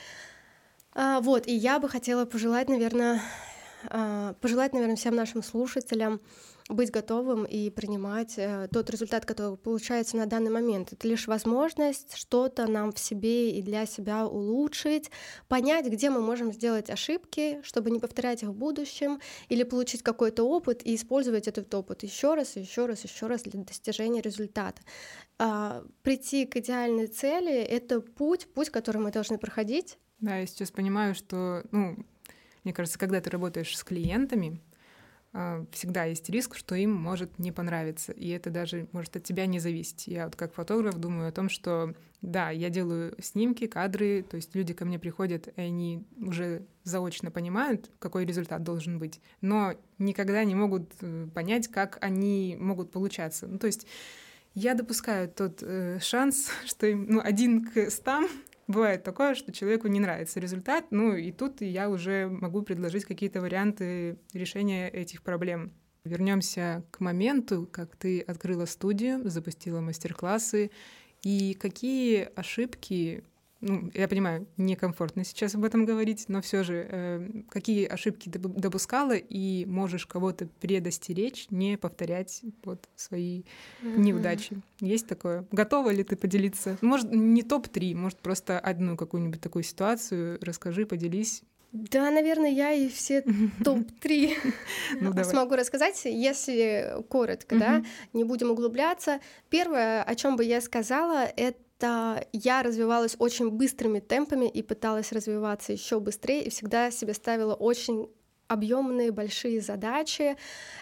А, 0.95 1.21
вот, 1.21 1.47
и 1.47 1.55
я 1.55 1.79
бы 1.79 1.88
хотела 1.88 2.25
пожелать, 2.25 2.69
наверное, 2.69 3.21
а, 3.88 4.35
пожелать, 4.40 4.73
наверное, 4.73 4.97
всем 4.97 5.14
нашим 5.14 5.43
слушателям 5.43 6.21
быть 6.68 6.90
готовым 6.90 7.44
и 7.44 7.68
принимать 7.68 8.35
э, 8.38 8.68
тот 8.72 8.88
результат, 8.88 9.27
который 9.27 9.57
получается 9.59 10.16
на 10.16 10.27
данный 10.27 10.50
момент. 10.50 10.92
Это 10.92 11.07
лишь 11.07 11.27
возможность 11.27 12.16
что-то 12.16 12.66
нам 12.66 12.92
в 12.92 12.98
себе 12.98 13.50
и 13.50 13.61
для 13.61 13.85
себя 13.85 14.27
улучшить, 14.27 15.11
понять, 15.48 15.87
где 15.87 16.09
мы 16.09 16.22
можем 16.22 16.53
сделать 16.53 16.88
ошибки, 16.88 17.61
чтобы 17.62 17.90
не 17.90 18.00
повторять 18.00 18.42
их 18.42 18.48
в 18.48 18.55
будущем, 18.55 19.20
или 19.50 19.62
получить 19.62 20.03
какой-то 20.03 20.44
опыт 20.44 20.81
и 20.87 20.94
использовать 20.94 21.48
этот 21.48 21.72
опыт 21.74 22.03
еще 22.03 22.35
раз, 22.35 22.57
еще 22.57 22.87
раз, 22.87 23.05
еще 23.05 23.27
раз 23.27 23.42
для 23.42 23.62
достижения 23.62 24.22
результата. 24.22 24.81
А, 25.38 25.85
прийти 26.03 26.46
к 26.46 26.57
идеальной 26.57 27.09
цели— 27.09 27.53
это 27.53 28.00
путь, 28.00 28.46
путь, 28.55 28.70
который 28.70 29.03
мы 29.03 29.11
должны 29.11 29.37
проходить. 29.37 29.98
Да, 30.20 30.38
я 30.38 30.46
сейчас 30.46 30.70
понимаю, 30.70 31.14
что, 31.14 31.62
ну, 31.72 31.96
мне 32.62 32.72
кажется, 32.72 32.98
когда 32.98 33.20
ты 33.20 33.29
работаешь 33.29 33.77
с 33.77 33.85
клиентами, 33.85 34.62
всегда 35.73 36.05
есть 36.05 36.31
риск, 36.31 36.57
что 36.57 36.77
им 36.77 36.92
может 36.92 37.40
не 37.40 37.51
понравиться, 37.51 38.12
и 38.12 38.29
это 38.29 38.51
даже 38.51 38.87
может 38.92 39.16
от 39.16 39.25
тебя 39.25 39.47
не 39.47 39.59
зависеть. 39.59 40.07
Я 40.07 40.27
вот 40.27 40.37
как 40.37 40.55
фотограф 40.55 40.94
думаю 40.97 41.29
о 41.29 41.33
том, 41.33 41.49
что 41.49 41.94
да, 42.23 42.51
я 42.51 42.70
делаю 42.70 43.16
снимки, 43.20 43.66
кадры, 43.66 44.23
то 44.23 44.37
есть 44.37 44.55
люди 44.55 44.75
ко 44.75 44.85
мне 44.85 44.99
приходят, 44.99 45.49
и 45.49 45.61
они 45.61 46.05
уже 46.20 46.64
заочно 46.85 47.33
понимают, 47.33 47.90
какой 47.99 48.25
результат 48.25 48.62
должен 48.62 49.01
быть, 49.01 49.20
но 49.40 49.75
никогда 49.99 50.44
не 50.44 50.55
могут 50.55 50.92
э, 51.01 51.27
понять, 51.35 51.66
как 51.66 51.99
они 52.01 52.57
могут 52.61 52.92
получаться. 52.92 53.49
Ну, 53.49 53.59
то 53.59 53.66
есть 53.66 53.87
я 54.55 54.75
допускаю 54.75 55.29
тот 55.29 55.62
э, 55.62 55.99
шанс, 56.01 56.49
что 56.64 56.87
им 56.87 57.07
ну, 57.09 57.20
один 57.23 57.64
к 57.64 57.90
стам 57.90 58.29
бывает 58.66 59.03
такое, 59.03 59.35
что 59.35 59.53
человеку 59.53 59.88
не 59.88 60.00
нравится 60.00 60.40
результат, 60.40 60.87
ну 60.90 61.14
и 61.14 61.33
тут 61.33 61.61
я 61.61 61.88
уже 61.88 62.29
могу 62.29 62.62
предложить 62.62 63.05
какие-то 63.05 63.40
варианты 63.40 64.18
решения 64.33 64.88
этих 64.88 65.22
проблем. 65.22 65.72
Вернемся 66.05 66.85
к 66.90 67.00
моменту, 67.00 67.66
как 67.70 67.96
ты 67.96 68.20
открыла 68.20 68.66
студию, 68.66 69.29
запустила 69.29 69.81
мастер-классы, 69.81 70.70
и 71.22 71.55
какие 71.55 72.29
ошибки 72.37 73.24
ну, 73.64 73.90
я 73.94 74.09
понимаю, 74.09 74.46
некомфортно 74.59 75.24
сейчас 75.24 75.55
об 75.55 75.64
этом 75.64 75.87
говорить, 75.87 76.27
но 76.29 76.42
все 76.42 76.62
же, 76.62 76.87
э, 76.88 77.29
какие 77.48 77.87
ошибки 77.87 78.29
допускала 78.29 79.16
и 79.16 79.64
можешь 79.64 80.07
кого-то 80.07 80.46
предостеречь, 80.61 81.46
не 81.50 81.79
повторять 81.79 82.42
вот 82.62 82.88
свои 82.94 83.40
mm-hmm. 83.83 83.98
неудачи. 83.98 84.61
Есть 84.81 85.07
такое? 85.07 85.46
Готова 85.50 85.90
ли 85.90 86.05
ты 86.05 86.14
поделиться? 86.14 86.77
Может, 86.83 87.11
не 87.11 87.42
топ-3, 87.42 87.94
может, 87.94 88.18
просто 88.18 88.59
одну 88.61 88.98
какую-нибудь 88.98 89.40
такую 89.40 89.62
ситуацию 89.62 90.38
расскажи, 90.42 90.85
поделись. 90.85 91.42
Да, 91.72 92.09
наверное, 92.11 92.50
я 92.50 92.72
и 92.72 92.88
все 92.88 93.22
топ-3 93.64 94.33
ну, 95.00 95.24
смогу 95.24 95.57
рассказать, 95.57 96.00
если 96.05 96.94
коротко, 97.09 97.59
да, 97.59 97.85
не 98.12 98.24
будем 98.24 98.50
углубляться. 98.50 99.20
Первое, 99.48 100.03
о 100.03 100.14
чем 100.14 100.37
бы 100.37 100.44
я 100.44 100.61
сказала, 100.61 101.24
это 101.24 101.59
я 102.33 102.62
развивалась 102.62 103.16
очень 103.18 103.51
быстрыми 103.51 104.01
темпами 104.01 104.47
и 104.47 104.62
пыталась 104.62 105.12
развиваться 105.12 105.73
еще 105.73 106.01
быстрее, 106.01 106.44
и 106.44 106.51
всегда 106.51 106.90
себе 106.90 107.14
ставила 107.14 107.55
очень 107.55 108.09
объемные 108.49 109.11
большие 109.11 109.61
задачи, 109.61 110.37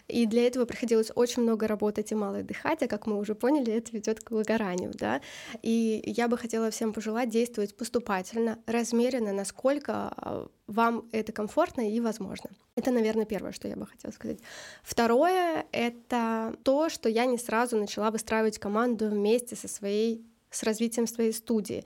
и 0.09 0.27
для 0.27 0.47
этого 0.47 0.65
приходилось 0.65 1.13
очень 1.15 1.43
много 1.43 1.67
работать 1.69 2.13
и 2.13 2.15
мало 2.15 2.43
дыхать, 2.43 2.83
а 2.83 2.89
как 2.89 3.07
мы 3.07 3.19
уже 3.19 3.35
поняли, 3.35 3.73
это 3.73 3.93
ведет 3.93 4.21
к 4.21 4.31
выгоранию, 4.31 4.93
да. 4.95 5.21
И 5.63 6.03
я 6.05 6.29
бы 6.29 6.37
хотела 6.37 6.71
всем 6.71 6.93
пожелать 6.93 7.29
действовать 7.29 7.77
поступательно, 7.77 8.59
размеренно, 8.67 9.33
насколько 9.33 9.93
а, 9.93 10.49
вам 10.67 11.09
это 11.13 11.33
комфортно 11.33 11.89
и 11.89 12.01
возможно. 12.01 12.51
Это, 12.75 12.91
наверное, 12.91 13.27
первое, 13.27 13.53
что 13.53 13.69
я 13.69 13.77
бы 13.77 13.87
хотела 13.87 14.13
сказать. 14.13 14.41
Второе— 14.83 15.67
это 15.73 16.57
то, 16.65 16.89
что 16.89 17.09
я 17.09 17.27
не 17.27 17.39
сразу 17.39 17.77
начала 17.77 18.11
выстраивать 18.11 18.59
команду 18.59 19.09
вместе 19.09 19.57
со 19.57 19.69
своей 19.69 20.27
с 20.53 20.63
развитием 20.63 21.07
своей 21.07 21.33
студии. 21.33 21.85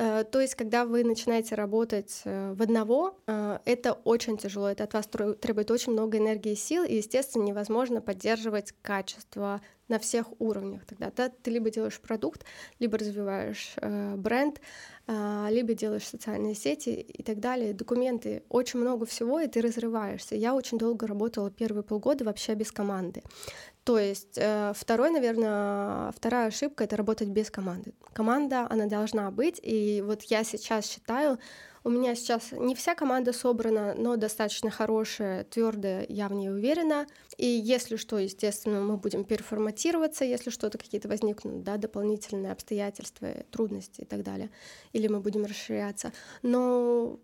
Э, 0.00 0.24
то 0.24 0.40
есть, 0.40 0.54
когда 0.54 0.86
вы 0.86 1.04
начинаете 1.04 1.54
работать 1.54 2.22
э, 2.24 2.54
в 2.54 2.62
одного, 2.62 3.18
э, 3.26 3.58
это 3.66 3.92
очень 3.92 4.38
тяжело, 4.38 4.68
это 4.68 4.84
от 4.84 4.94
вас 4.94 5.06
требует 5.06 5.70
очень 5.70 5.92
много 5.92 6.16
энергии 6.16 6.52
и 6.52 6.56
сил, 6.56 6.84
и, 6.84 6.96
естественно, 6.96 7.42
невозможно 7.42 8.00
поддерживать 8.00 8.72
качество 8.80 9.60
на 9.88 9.98
всех 9.98 10.28
уровнях. 10.38 10.86
Тогда 10.86 11.12
да, 11.14 11.28
ты 11.28 11.50
либо 11.50 11.70
делаешь 11.70 12.00
продукт, 12.00 12.46
либо 12.78 12.96
развиваешь 12.96 13.74
бренд, 14.16 14.60
либо 15.08 15.74
делаешь 15.74 16.06
социальные 16.06 16.54
сети 16.54 16.90
и 16.90 17.24
так 17.24 17.40
далее, 17.40 17.74
документы, 17.74 18.44
очень 18.48 18.78
много 18.78 19.04
всего, 19.04 19.40
и 19.40 19.48
ты 19.48 19.60
разрываешься. 19.60 20.36
Я 20.36 20.54
очень 20.54 20.78
долго 20.78 21.08
работала 21.08 21.50
первые 21.50 21.82
полгода 21.82 22.24
вообще 22.24 22.54
без 22.54 22.70
команды. 22.70 23.24
То 23.84 23.98
есть 23.98 24.36
э, 24.36 24.72
второй, 24.76 25.10
наверное, 25.10 26.12
вторая 26.12 26.48
ошибка— 26.48 26.84
это 26.84 26.96
работать 26.96 27.28
без 27.28 27.50
команды. 27.50 27.94
Команда, 28.12 28.66
она 28.68 28.86
должна 28.86 29.30
быть, 29.30 29.58
и 29.62 30.02
вот 30.06 30.22
я 30.24 30.44
сейчас 30.44 30.86
считаю, 30.86 31.38
у 31.82 31.90
меня 31.90 32.14
сейчас 32.14 32.52
не 32.52 32.74
вся 32.74 32.94
команда 32.94 33.32
собрана, 33.32 33.94
но 33.96 34.16
достаточно 34.16 34.70
хорошая, 34.70 35.44
твердая, 35.44 36.04
я 36.08 36.28
в 36.28 36.34
ней 36.34 36.50
уверена. 36.50 37.06
И 37.38 37.46
если 37.46 37.96
что, 37.96 38.18
естественно, 38.18 38.80
мы 38.80 38.96
будем 38.96 39.24
переформатироваться, 39.24 40.24
если 40.24 40.50
что-то 40.50 40.76
какие-то 40.76 41.08
возникнут, 41.08 41.62
да, 41.62 41.78
дополнительные 41.78 42.52
обстоятельства, 42.52 43.28
трудности 43.50 44.02
и 44.02 44.04
так 44.04 44.22
далее, 44.22 44.50
или 44.92 45.08
мы 45.08 45.20
будем 45.20 45.44
расширяться. 45.44 46.12
Но 46.42 47.18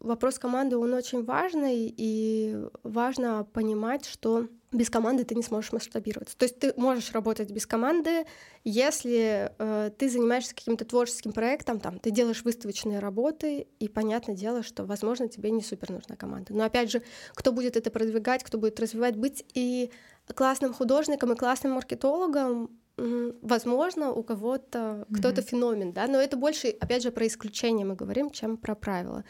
вопрос 0.00 0.38
команды, 0.38 0.76
он 0.76 0.92
очень 0.92 1.24
важный, 1.24 1.94
и 1.96 2.56
важно 2.82 3.46
понимать, 3.52 4.06
что 4.06 4.48
без 4.74 4.90
команды 4.90 5.24
ты 5.24 5.34
не 5.34 5.42
сможешь 5.42 5.72
масштабироваться. 5.72 6.36
То 6.36 6.44
есть 6.44 6.58
ты 6.58 6.74
можешь 6.76 7.12
работать 7.12 7.50
без 7.50 7.66
команды, 7.66 8.26
если 8.64 9.52
э, 9.58 9.90
ты 9.96 10.10
занимаешься 10.10 10.54
каким-то 10.54 10.84
творческим 10.84 11.32
проектом, 11.32 11.78
там, 11.78 11.98
ты 11.98 12.10
делаешь 12.10 12.42
выставочные 12.42 12.98
работы, 12.98 13.68
и 13.84 13.88
понятное 13.88 14.34
дело, 14.34 14.62
что, 14.62 14.84
возможно, 14.84 15.28
тебе 15.28 15.50
не 15.50 15.62
супер 15.62 15.90
нужна 15.90 16.16
команда. 16.16 16.54
Но 16.54 16.64
опять 16.64 16.90
же, 16.90 17.02
кто 17.34 17.52
будет 17.52 17.76
это 17.76 17.90
продвигать, 17.90 18.42
кто 18.42 18.58
будет 18.58 18.80
развивать, 18.80 19.16
быть 19.16 19.44
и 19.54 19.90
классным 20.34 20.72
художником, 20.72 21.32
и 21.32 21.36
классным 21.36 21.72
маркетологом, 21.72 22.70
возможно, 22.96 24.12
у 24.12 24.22
кого-то 24.22 24.78
mm-hmm. 24.78 25.18
кто-то 25.18 25.42
феномен, 25.42 25.92
да, 25.92 26.06
но 26.06 26.18
это 26.18 26.36
больше, 26.36 26.68
опять 26.68 27.02
же, 27.02 27.10
про 27.10 27.26
исключение 27.26 27.84
мы 27.84 27.94
говорим, 27.94 28.30
чем 28.30 28.56
про 28.56 28.74
правила 28.74 29.24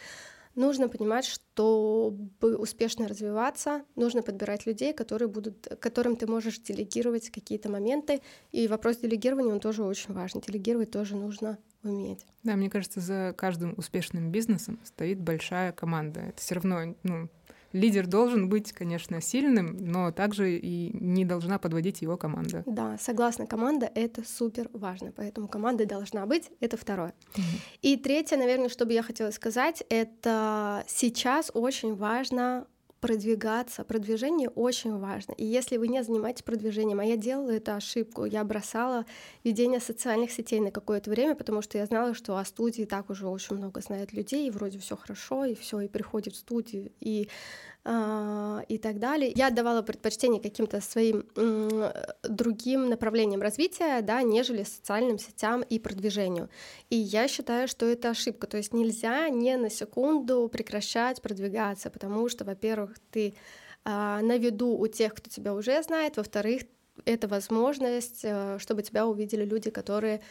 нужно 0.55 0.89
понимать, 0.89 1.25
чтобы 1.25 2.57
успешно 2.57 3.09
развиваться, 3.09 3.83
нужно 3.97 4.23
подбирать 4.23 4.67
людей, 4.67 4.93
которые 4.93 5.29
будут, 5.29 5.67
которым 5.81 6.17
ты 6.17 6.27
можешь 6.27 6.59
делегировать 6.61 7.31
какие-то 7.31 7.69
моменты. 7.69 8.21
И 8.53 8.69
вопрос 8.69 8.99
делегирования, 8.99 9.53
он 9.53 9.61
тоже 9.61 9.83
очень 9.83 10.15
важен. 10.15 10.41
Делегировать 10.41 10.91
тоже 10.91 11.17
нужно 11.17 11.59
уметь. 11.85 12.27
Да, 12.43 12.57
мне 12.57 12.71
кажется, 12.71 13.01
за 13.01 13.35
каждым 13.37 13.75
успешным 13.77 14.31
бизнесом 14.31 14.79
стоит 14.85 15.21
большая 15.21 15.73
команда. 15.73 16.21
Это 16.21 16.41
все 16.41 16.57
равно, 16.57 16.95
ну, 17.03 17.29
лидер 17.75 18.07
должен 18.07 18.49
быть, 18.49 18.73
конечно, 18.73 19.21
сильным, 19.21 19.77
но 19.81 20.13
также 20.13 20.57
и 20.57 20.97
не 20.97 21.25
должна 21.25 21.59
подводить 21.59 22.03
его 22.03 22.17
команда. 22.17 22.63
Да, 22.67 22.97
согласна, 22.99 23.47
команда— 23.47 23.91
это 23.95 24.27
супер 24.27 24.71
важно, 24.73 25.13
поэтому 25.13 25.49
команда 25.49 25.85
должна 25.85 26.25
быть, 26.25 26.51
это 26.61 26.77
второе. 26.77 27.13
И 27.83 27.97
третье, 27.97 28.37
наверное, 28.37 28.69
что 28.69 28.87
бы 28.87 28.93
я 28.93 29.03
хотела 29.03 29.31
сказать, 29.31 29.85
это 29.89 30.85
сейчас 30.87 31.51
очень 31.53 31.95
важно 31.95 32.67
продвигаться. 33.05 33.85
Продвижение 33.85 34.49
очень 34.49 34.99
важно. 34.99 35.33
И 35.33 35.45
если 35.45 35.77
вы 35.77 35.89
не 35.89 36.03
занимаетесь 36.03 36.43
продвижением, 36.43 37.01
а 37.01 37.05
я 37.05 37.19
делала 37.19 37.51
эту 37.51 37.75
ошибку, 37.75 38.25
я 38.25 38.43
бросала 38.45 39.05
ведение 39.45 39.79
социальных 39.79 40.31
сетей 40.33 40.59
на 40.59 40.71
какое-то 40.71 41.11
время, 41.11 41.35
потому 41.35 41.61
что 41.61 41.77
я 41.77 41.85
знала, 41.85 42.15
что 42.15 42.39
о 42.39 42.45
студии 42.47 42.85
так 42.85 43.11
уже 43.11 43.27
очень 43.27 43.57
много 43.57 43.83
знает 43.83 44.15
людей, 44.15 44.49
и 44.49 44.51
вроде 44.51 44.79
все 44.79 44.97
хорошо, 44.97 45.45
и 45.45 45.55
все, 45.55 45.81
и 45.81 45.89
приходит 45.89 46.33
в 46.33 46.39
студию, 46.39 46.93
и 47.01 47.29
и 47.87 48.79
так 48.79 48.99
далее. 48.99 49.31
Я 49.37 49.49
отдавала 49.49 49.83
предпочтение 49.83 50.41
каким-то 50.41 50.81
своим 50.81 51.29
другим 52.23 52.89
направлениям 52.89 53.43
развития, 53.43 54.01
да, 54.01 54.23
нежели 54.23 54.63
социальным 54.63 55.19
сетям 55.19 55.61
и 55.61 55.79
продвижению. 55.79 56.49
И 56.89 56.97
я 56.97 57.29
считаю, 57.29 57.69
что 57.69 57.85
это 57.85 58.11
ошибка. 58.11 58.47
То 58.47 58.57
есть 58.57 58.73
нельзя 58.73 59.29
ни 59.29 59.53
на 59.55 59.69
секунду 59.69 60.49
прекращать 60.49 61.21
продвигаться, 61.21 61.91
потому 61.91 62.29
что, 62.31 62.45
во-первых, 62.45 62.97
ты 63.11 63.35
а, 63.85 64.23
на 64.23 64.39
виду 64.39 64.79
у 64.79 64.87
тех, 64.87 65.15
кто 65.15 65.29
тебя 65.29 65.53
уже 65.53 65.83
знает, 65.83 66.17
во-вторых, 66.17 66.63
это 67.05 67.29
возможность, 67.29 68.21
э, 68.23 68.59
чтобы 68.61 68.83
тебя 68.83 69.07
увидели 69.07 69.45
люди, 69.45 69.71
которые 69.71 70.23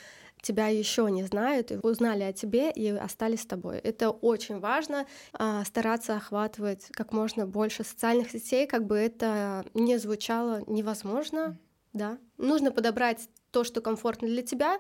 тебя 0.43 0.67
еще 0.67 1.10
не 1.10 1.23
знают, 1.23 1.71
и 1.71 1.77
узнали 1.82 2.21
о 2.21 2.34
тебе 2.34 2.69
и 2.69 2.89
остались 2.89 3.41
с 3.41 3.45
тобой. 3.45 3.79
Это 3.79 4.12
очень 4.12 4.60
важно, 4.60 5.08
а, 5.32 5.63
стараться 5.63 6.15
охватывать 6.15 6.88
как 6.91 7.13
можно 7.13 7.47
больше 7.47 7.84
социальных 7.84 8.29
сетей, 8.29 8.67
как 8.67 8.86
бы 8.86 8.97
это 8.97 9.65
не 9.73 9.97
звучало 9.97 10.62
невозможно, 10.67 11.58
да. 11.93 12.17
Нужно 12.38 12.71
подобрать 12.71 13.29
то, 13.51 13.63
что 13.63 13.82
комфортно 13.82 14.27
для 14.27 14.43
тебя, 14.43 14.79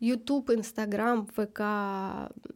YouTube, 0.00 0.50
Instagram, 0.50 1.26
ВК, 1.26 1.60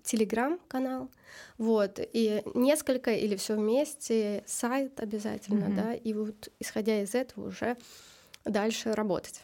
Telegram 0.02 0.58
канал, 0.66 1.10
вот, 1.58 2.00
и 2.00 2.42
несколько 2.54 3.12
или 3.12 3.36
все 3.36 3.54
вместе, 3.54 4.42
сайт 4.46 4.98
обязательно, 5.00 5.66
mm-hmm. 5.66 5.76
да, 5.76 5.94
и 5.94 6.12
вот 6.12 6.48
исходя 6.58 7.00
из 7.02 7.14
этого 7.14 7.48
уже 7.48 7.76
дальше 8.44 8.92
работать. 8.94 9.42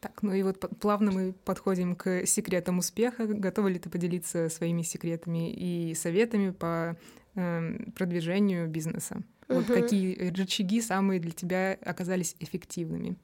Так, 0.00 0.22
ну 0.22 0.32
и 0.32 0.42
вот 0.42 0.58
плавно 0.80 1.10
мы 1.10 1.32
подходим 1.32 1.96
к 1.96 2.26
секретам 2.26 2.78
успеха. 2.78 3.26
Готова 3.26 3.68
ли 3.68 3.78
ты 3.78 3.88
поделиться 3.88 4.48
своими 4.48 4.82
секретами 4.82 5.52
и 5.52 5.94
советами 5.94 6.50
по 6.50 6.96
э, 7.34 7.78
продвижению 7.96 8.68
бизнеса? 8.68 9.22
Угу. 9.48 9.58
Вот 9.58 9.66
какие 9.66 10.30
рычаги 10.30 10.80
самые 10.80 11.20
для 11.20 11.32
тебя 11.32 11.78
оказались 11.84 12.36
эффективными? 12.40 13.16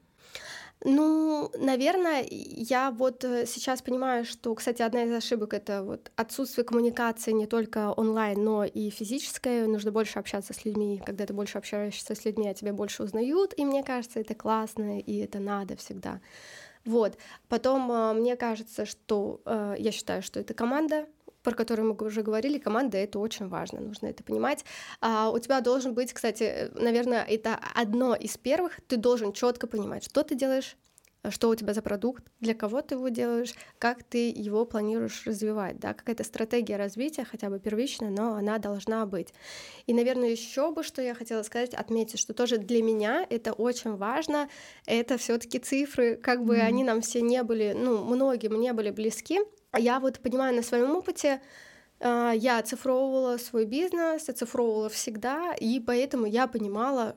Ну, 0.85 1.49
наверное, 1.57 2.25
я 2.29 2.91
вот 2.91 3.23
э, 3.23 3.45
сейчас 3.45 3.81
понимаю, 3.81 4.25
что, 4.25 4.53
кстати, 4.53 4.81
одна 4.81 5.03
из 5.03 5.11
ошибок 5.13 5.53
это 5.53 5.81
вот 5.81 6.11
отсутствие 6.17 6.65
коммуникации 6.65 7.31
не 7.31 7.47
только 7.47 7.93
онлайн, 7.93 8.43
но 8.43 8.65
и 8.65 8.89
физической. 8.89 9.65
Нужно 9.65 9.91
больше 9.93 10.19
общаться 10.19 10.53
с 10.53 10.65
людьми. 10.65 11.01
Когда 11.05 11.25
ты 11.25 11.33
больше 11.33 11.57
общаешься 11.57 12.15
с 12.15 12.25
людьми, 12.25 12.49
о 12.49 12.53
тебе 12.53 12.73
больше 12.73 13.03
узнают, 13.03 13.53
и 13.55 13.63
мне 13.63 13.81
кажется, 13.81 14.19
это 14.19 14.35
классно, 14.35 14.99
и 14.99 15.17
это 15.19 15.39
надо 15.39 15.77
всегда. 15.77 16.19
Вот. 16.85 17.17
Потом 17.47 17.91
а, 17.91 18.13
мне 18.13 18.35
кажется, 18.35 18.85
что 18.85 19.41
а, 19.45 19.75
я 19.75 19.91
считаю, 19.91 20.21
что 20.21 20.39
это 20.39 20.53
команда, 20.53 21.07
про 21.43 21.53
которую 21.53 21.93
мы 21.93 22.05
уже 22.05 22.23
говорили, 22.23 22.57
команда 22.57 22.97
это 22.97 23.19
очень 23.19 23.47
важно, 23.47 23.81
нужно 23.81 24.07
это 24.07 24.23
понимать. 24.23 24.63
А 25.01 25.29
у 25.29 25.39
тебя 25.39 25.61
должен 25.61 25.93
быть, 25.93 26.13
кстати, 26.13 26.71
наверное, 26.73 27.23
это 27.23 27.59
одно 27.75 28.15
из 28.15 28.37
первых, 28.37 28.79
ты 28.87 28.97
должен 28.97 29.33
четко 29.33 29.67
понимать, 29.67 30.05
что 30.05 30.23
ты 30.23 30.35
делаешь, 30.35 30.77
что 31.29 31.49
у 31.49 31.55
тебя 31.55 31.73
за 31.73 31.81
продукт, 31.81 32.23
для 32.39 32.53
кого 32.53 32.81
ты 32.81 32.95
его 32.95 33.07
делаешь, 33.09 33.53
как 33.79 34.03
ты 34.03 34.29
его 34.29 34.65
планируешь 34.65 35.25
развивать, 35.25 35.79
да, 35.79 35.93
какая-то 35.93 36.23
стратегия 36.23 36.75
развития, 36.75 37.23
хотя 37.23 37.49
бы 37.49 37.59
первичная, 37.59 38.09
но 38.09 38.35
она 38.35 38.57
должна 38.57 39.05
быть. 39.05 39.33
И, 39.87 39.93
наверное, 39.93 40.29
еще 40.29 40.71
бы, 40.71 40.83
что 40.83 41.01
я 41.01 41.15
хотела 41.15 41.43
сказать, 41.43 41.73
отметить, 41.73 42.19
что 42.19 42.33
тоже 42.33 42.57
для 42.57 42.83
меня 42.83 43.25
это 43.29 43.53
очень 43.53 43.95
важно, 43.95 44.49
это 44.85 45.17
все-таки 45.17 45.59
цифры, 45.59 46.15
как 46.15 46.43
бы 46.43 46.57
mm-hmm. 46.57 46.67
они 46.67 46.83
нам 46.83 47.01
все 47.01 47.21
не 47.21 47.41
были, 47.43 47.73
ну, 47.75 48.03
многим 48.03 48.59
не 48.59 48.73
были 48.73 48.89
близки. 48.89 49.39
Я 49.77 49.99
вот 49.99 50.19
понимаю 50.19 50.55
на 50.55 50.61
своем 50.61 50.91
опыте, 50.91 51.41
я 52.03 52.59
оцифровывала 52.59 53.37
свой 53.37 53.65
бизнес, 53.65 54.27
оцифровывала 54.27 54.89
всегда, 54.89 55.53
и 55.53 55.79
поэтому 55.79 56.25
я 56.25 56.47
понимала, 56.47 57.15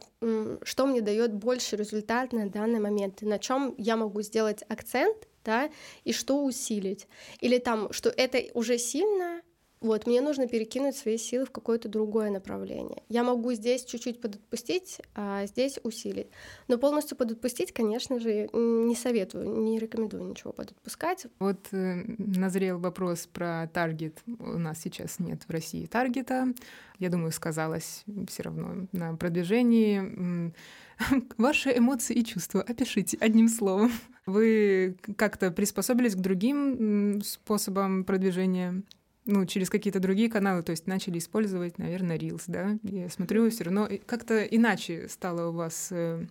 что 0.63 0.87
мне 0.87 1.01
дает 1.01 1.35
больше 1.35 1.77
результат 1.77 2.33
на 2.33 2.49
данный 2.49 2.79
момент, 2.79 3.23
на 3.23 3.39
чем 3.39 3.75
я 3.79 3.97
могу 3.97 4.23
сделать 4.23 4.63
акцент, 4.69 5.29
да, 5.45 5.71
и 6.05 6.13
что 6.13 6.45
усилить. 6.45 7.09
Или 7.41 7.59
там, 7.59 7.93
что 7.93 8.11
это 8.11 8.39
уже 8.55 8.79
сильно, 8.79 9.43
Вот, 9.81 10.07
мне 10.07 10.23
нужно 10.23 10.49
перекинуть 10.49 10.97
свои 10.97 11.19
силы 11.19 11.45
в 11.45 11.51
какое-то 11.51 11.89
другое 11.89 12.31
направление. 12.31 13.03
Я 13.09 13.23
могу 13.25 13.53
здесь 13.53 13.85
чуть-чуть 13.85 14.21
подотпустить, 14.23 15.01
а 15.15 15.45
здесь 15.47 15.79
усилить. 15.83 16.29
Но 16.67 16.79
полностью 16.79 17.17
подотпустить, 17.17 17.73
конечно 17.73 18.19
же, 18.19 18.49
не 18.53 18.97
советую, 18.97 19.63
не 19.63 19.79
рекомендую 19.79 20.25
ничего 20.25 20.53
подотпускать. 20.53 21.27
Вот 21.39 21.59
э, 21.73 22.05
назрел 22.19 22.79
вопрос 22.79 23.27
про 23.27 23.69
таргет. 23.73 24.23
У 24.27 24.59
нас 24.59 24.81
сейчас 24.81 25.19
нет 25.19 25.43
в 25.47 25.51
России 25.51 25.85
таргета. 25.85 26.55
Я 26.99 27.11
думаю, 27.11 27.31
сказалось 27.31 28.05
все 28.29 28.45
равно 28.45 28.87
на 28.93 29.15
продвижении. 29.17 30.53
Ваши 31.37 31.77
эмоции 31.77 32.17
и 32.17 32.25
чувства 32.25 32.63
опишите 32.63 33.19
одним 33.21 33.49
словом. 33.49 33.93
Вы 34.25 34.97
как-то 35.17 35.51
приспособились 35.51 36.15
к 36.15 36.21
другим 36.21 37.21
способам 37.23 38.05
продвижения? 38.05 38.83
Ну, 39.27 39.45
через 39.45 39.69
какие-то 39.69 40.01
другие 40.01 40.31
каналы, 40.31 40.63
то 40.63 40.71
есть 40.71 40.87
начали 40.87 41.19
использовать, 41.19 41.79
наверное, 41.79 42.17
Reels, 42.17 42.45
да? 42.47 42.79
Я 42.83 43.11
смотрю, 43.11 43.51
все 43.51 43.65
равно 43.65 43.89
как-то 44.07 44.43
иначе 44.43 45.09
стало 45.09 45.51
у 45.51 45.53
вас, 45.53 45.89
э, 45.91 46.25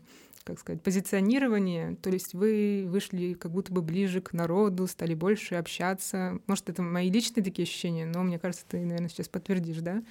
как 0.45 0.59
сказать, 0.59 0.81
позиционирование, 0.81 1.97
то 2.01 2.09
есть 2.09 2.33
вы 2.33 2.85
вышли 2.87 3.33
как 3.33 3.51
будто 3.51 3.73
бы 3.73 3.81
ближе 3.81 4.21
к 4.21 4.33
народу, 4.33 4.87
стали 4.87 5.13
больше 5.13 5.55
общаться. 5.55 6.39
Может, 6.47 6.69
это 6.69 6.81
мои 6.81 7.11
личные 7.11 7.43
такие 7.43 7.63
ощущения, 7.63 8.05
но 8.05 8.23
мне 8.23 8.39
кажется, 8.39 8.65
ты, 8.67 8.77
наверное, 8.79 9.09
сейчас 9.09 9.27
подтвердишь, 9.27 9.79
да? 9.79 10.01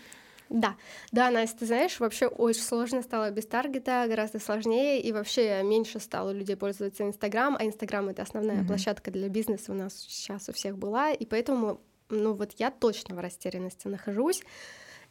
Да, 0.51 0.77
да, 1.11 1.31
Настя, 1.31 1.61
ты 1.61 1.66
знаешь, 1.66 1.99
вообще 1.99 2.27
очень 2.27 2.61
сложно 2.61 3.01
стало 3.01 3.31
без 3.31 3.47
таргета, 3.47 4.05
гораздо 4.07 4.38
сложнее, 4.38 5.01
и 5.01 5.11
вообще 5.11 5.62
меньше 5.62 6.01
стало 6.01 6.31
людей 6.31 6.55
пользоваться 6.55 7.03
Инстаграм, 7.03 7.57
а 7.59 7.64
Инстаграм— 7.64 8.09
это 8.11 8.23
основная 8.23 8.59
mm-hmm. 8.59 8.66
площадка 8.66 9.11
для 9.11 9.31
бизнеса 9.31 9.73
у 9.73 9.75
нас 9.75 9.97
сейчас 9.97 10.51
у 10.51 10.53
всех 10.53 10.77
была, 10.77 11.12
и 11.12 11.25
поэтому 11.25 11.81
ну 12.22 12.35
вот 12.35 12.53
я 12.59 12.70
точно 12.70 13.14
в 13.14 13.18
растерянности 13.18 13.88
нахожусь, 13.88 14.42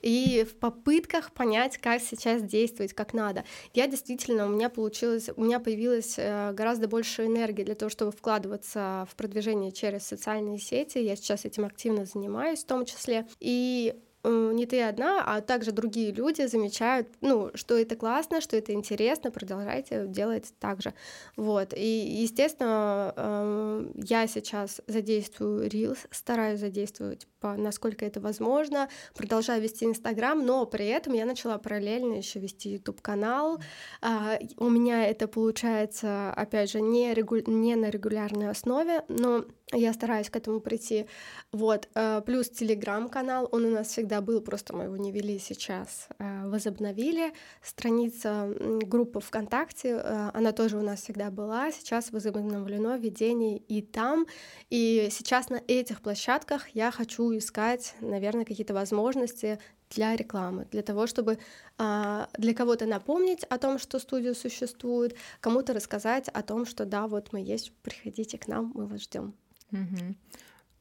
и 0.03 0.45
в 0.47 0.55
попытках 0.59 1.31
понять, 1.31 1.77
как 1.77 2.01
сейчас 2.01 2.43
действовать, 2.43 2.93
как 2.93 3.13
надо. 3.13 3.45
Я 3.73 3.87
действительно, 3.87 4.45
у 4.45 4.49
меня 4.49 4.69
получилось, 4.69 5.29
у 5.35 5.41
меня 5.41 5.61
появилось 5.61 6.15
э, 6.17 6.51
гораздо 6.51 6.89
больше 6.89 7.25
энергии 7.25 7.63
для 7.63 7.75
того, 7.75 7.89
чтобы 7.89 8.11
вкладываться 8.11 9.07
в 9.09 9.15
продвижение 9.15 9.71
через 9.71 10.03
социальные 10.03 10.59
сети. 10.59 10.97
Я 10.97 11.15
сейчас 11.15 11.45
этим 11.45 11.63
активно 11.63 12.05
занимаюсь 12.05 12.63
в 12.63 12.67
том 12.67 12.85
числе. 12.85 13.25
И 13.39 13.95
не 14.23 14.65
ты 14.65 14.81
одна, 14.81 15.23
а 15.25 15.41
также 15.41 15.71
другие 15.71 16.11
люди 16.11 16.45
замечают, 16.47 17.07
ну, 17.21 17.51
что 17.55 17.77
это 17.77 17.95
классно, 17.95 18.41
что 18.41 18.55
это 18.55 18.73
интересно, 18.73 19.31
продолжайте 19.31 20.05
делать 20.07 20.53
так 20.59 20.81
же. 20.81 20.93
Вот. 21.35 21.73
И, 21.75 22.21
естественно, 22.21 23.13
эм, 23.15 23.91
я 23.95 24.27
сейчас 24.27 24.81
задействую 24.87 25.67
Reels, 25.67 25.99
стараюсь 26.11 26.59
задействовать 26.59 27.27
по, 27.39 27.55
насколько 27.55 28.05
это 28.05 28.21
возможно, 28.21 28.87
продолжаю 29.15 29.61
вести 29.61 29.85
Инстаграм, 29.85 30.45
но 30.45 30.65
при 30.65 30.87
этом 30.87 31.13
я 31.13 31.25
начала 31.25 31.57
параллельно 31.57 32.13
еще 32.13 32.39
вести 32.39 32.69
YouTube 32.69 33.01
канал. 33.01 33.59
А, 34.01 34.39
у 34.57 34.69
меня 34.69 35.05
это 35.05 35.27
получается, 35.27 36.31
опять 36.31 36.71
же, 36.71 36.79
не, 36.79 37.13
регу... 37.13 37.37
не 37.45 37.75
на 37.75 37.89
регулярной 37.89 38.49
основе, 38.49 39.03
но 39.09 39.45
я 39.73 39.93
стараюсь 39.93 40.29
к 40.29 40.35
этому 40.35 40.59
прийти. 40.59 41.05
Вот. 41.51 41.89
Э, 41.95 42.21
плюс 42.25 42.49
Телеграм-канал, 42.49 43.49
он 43.51 43.65
у 43.65 43.69
нас 43.69 43.87
всегда 43.87 44.21
был, 44.21 44.41
просто 44.41 44.75
мы 44.75 44.85
его 44.85 44.97
не 44.97 45.11
вели 45.11 45.39
сейчас. 45.39 46.07
Э, 46.19 46.47
возобновили. 46.47 47.33
Страница 47.61 48.53
группы 48.59 49.19
ВКонтакте, 49.19 49.89
э, 49.89 50.29
она 50.33 50.51
тоже 50.51 50.77
у 50.77 50.81
нас 50.81 51.01
всегда 51.01 51.31
была. 51.31 51.71
Сейчас 51.71 52.11
возобновлено 52.11 52.95
ведение 52.95 53.57
и 53.57 53.81
там. 53.81 54.25
И 54.69 55.09
сейчас 55.11 55.49
на 55.49 55.61
этих 55.67 56.01
площадках 56.01 56.69
я 56.69 56.91
хочу 56.91 57.35
искать, 57.37 57.95
наверное, 58.01 58.45
какие-то 58.45 58.73
возможности 58.73 59.59
для 59.95 60.15
рекламы, 60.15 60.67
для 60.71 60.81
того, 60.81 61.07
чтобы 61.07 61.37
а, 61.77 62.27
для 62.37 62.53
кого-то 62.53 62.85
напомнить 62.85 63.43
о 63.43 63.57
том, 63.57 63.79
что 63.79 63.99
студия 63.99 64.33
существует, 64.33 65.15
кому-то 65.39 65.73
рассказать 65.73 66.29
о 66.29 66.41
том, 66.41 66.65
что 66.65 66.85
да, 66.85 67.07
вот 67.07 67.33
мы 67.33 67.41
есть, 67.41 67.73
приходите 67.81 68.37
к 68.37 68.47
нам, 68.47 68.71
мы 68.75 68.87
вас 68.87 69.01
ждем. 69.01 69.35
Угу. 69.73 70.15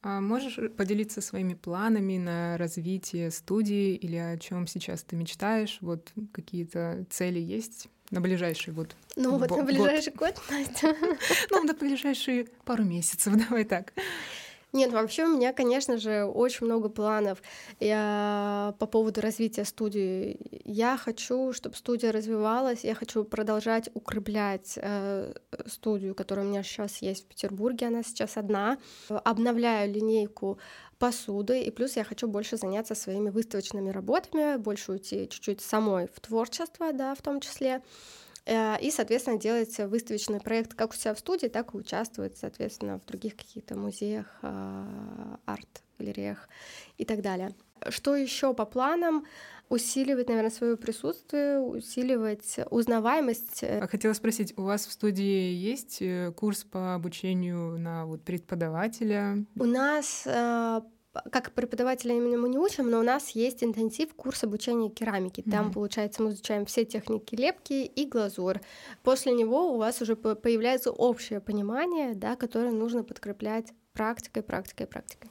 А 0.04 0.20
можешь 0.20 0.58
поделиться 0.76 1.20
своими 1.20 1.54
планами 1.54 2.18
на 2.18 2.58
развитие 2.58 3.30
студии 3.30 3.94
или 3.94 4.16
о 4.16 4.36
чем 4.36 4.66
сейчас 4.66 5.02
ты 5.02 5.16
мечтаешь? 5.16 5.78
Вот 5.80 6.12
какие-то 6.32 7.06
цели 7.08 7.38
есть 7.38 7.88
на 8.10 8.20
ближайший 8.20 8.74
вот 8.74 8.94
Ну 9.16 9.38
вот 9.38 9.50
на 9.50 9.62
ближайший 9.62 10.12
год, 10.12 10.34
год 10.34 10.42
Настя. 10.50 10.94
Ну, 11.50 11.64
на 11.64 11.72
ближайшие 11.72 12.46
пару 12.64 12.84
месяцев, 12.84 13.34
давай 13.48 13.64
так. 13.64 13.94
Нет, 14.72 14.90
вообще 14.90 15.24
у 15.24 15.36
меня, 15.36 15.52
конечно 15.52 15.98
же, 15.98 16.24
очень 16.24 16.64
много 16.64 16.88
планов 16.88 17.42
я, 17.78 18.74
по 18.78 18.86
поводу 18.86 19.20
развития 19.20 19.66
студии. 19.66 20.38
Я 20.64 20.96
хочу, 20.96 21.52
чтобы 21.52 21.76
студия 21.76 22.10
развивалась, 22.10 22.82
я 22.82 22.94
хочу 22.94 23.24
продолжать 23.24 23.90
укреплять 23.92 24.78
э, 24.80 25.34
студию, 25.66 26.14
которая 26.14 26.46
у 26.46 26.48
меня 26.48 26.62
сейчас 26.62 27.02
есть 27.02 27.24
в 27.24 27.28
Петербурге, 27.28 27.88
она 27.88 28.02
сейчас 28.02 28.38
одна. 28.38 28.78
Обновляю 29.10 29.92
линейку 29.92 30.58
посуды, 30.98 31.60
и 31.60 31.70
плюс 31.70 31.96
я 31.96 32.04
хочу 32.04 32.26
больше 32.26 32.56
заняться 32.56 32.94
своими 32.94 33.28
выставочными 33.28 33.90
работами, 33.90 34.56
больше 34.56 34.92
уйти 34.92 35.28
чуть-чуть 35.28 35.60
самой 35.60 36.08
в 36.14 36.18
творчество, 36.20 36.94
да, 36.94 37.14
в 37.14 37.20
том 37.20 37.40
числе. 37.40 37.82
Э, 38.44 38.80
и, 38.80 38.90
соответственно, 38.90 39.38
делать 39.38 39.76
выставочный 39.78 40.40
проект 40.40 40.74
как 40.74 40.90
у 40.90 40.94
себя 40.94 41.14
в 41.14 41.18
студии, 41.18 41.46
так 41.46 41.74
и 41.74 41.76
участвовать, 41.76 42.36
соответственно, 42.36 42.98
в 42.98 43.06
других 43.06 43.36
каких-то 43.36 43.76
музеях, 43.76 44.26
э, 44.42 45.36
арт-галереях 45.46 46.48
и 46.98 47.04
так 47.04 47.22
далее. 47.22 47.54
Что 47.88 48.16
еще 48.16 48.54
по 48.54 48.64
планам? 48.64 49.26
Усиливать, 49.68 50.28
наверное, 50.28 50.50
свое 50.50 50.76
присутствие, 50.76 51.58
усиливать 51.58 52.58
узнаваемость. 52.70 53.64
А 53.64 53.86
хотела 53.86 54.12
спросить, 54.12 54.52
у 54.58 54.62
вас 54.62 54.86
в 54.86 54.92
студии 54.92 55.52
есть 55.54 56.02
э, 56.02 56.32
курс 56.36 56.64
по 56.64 56.94
обучению 56.94 57.78
на 57.78 58.04
вот 58.04 58.22
преподавателя? 58.22 59.44
У 59.56 59.64
нас 59.64 60.26
как 61.30 61.52
преподавателя 61.52 62.16
именно 62.16 62.38
мы 62.38 62.48
не 62.48 62.58
учим, 62.58 62.90
но 62.90 63.00
у 63.00 63.02
нас 63.02 63.30
есть 63.30 63.62
интенсив 63.62 64.14
курс 64.14 64.44
обучения 64.44 64.88
керамики. 64.88 65.42
Там, 65.42 65.68
mm-hmm. 65.68 65.72
получается, 65.72 66.22
мы 66.22 66.30
изучаем 66.30 66.66
все 66.66 66.84
техники 66.84 67.34
лепки 67.34 67.84
и 67.84 68.06
глазурь. 68.06 68.60
После 69.02 69.32
него 69.32 69.72
у 69.72 69.78
вас 69.78 70.00
уже 70.00 70.16
появляется 70.16 70.90
общее 70.90 71.40
понимание, 71.40 72.14
да, 72.14 72.36
которое 72.36 72.72
нужно 72.72 73.04
подкреплять 73.04 73.72
практикой, 73.92 74.42
практикой, 74.42 74.86
практикой. 74.86 75.30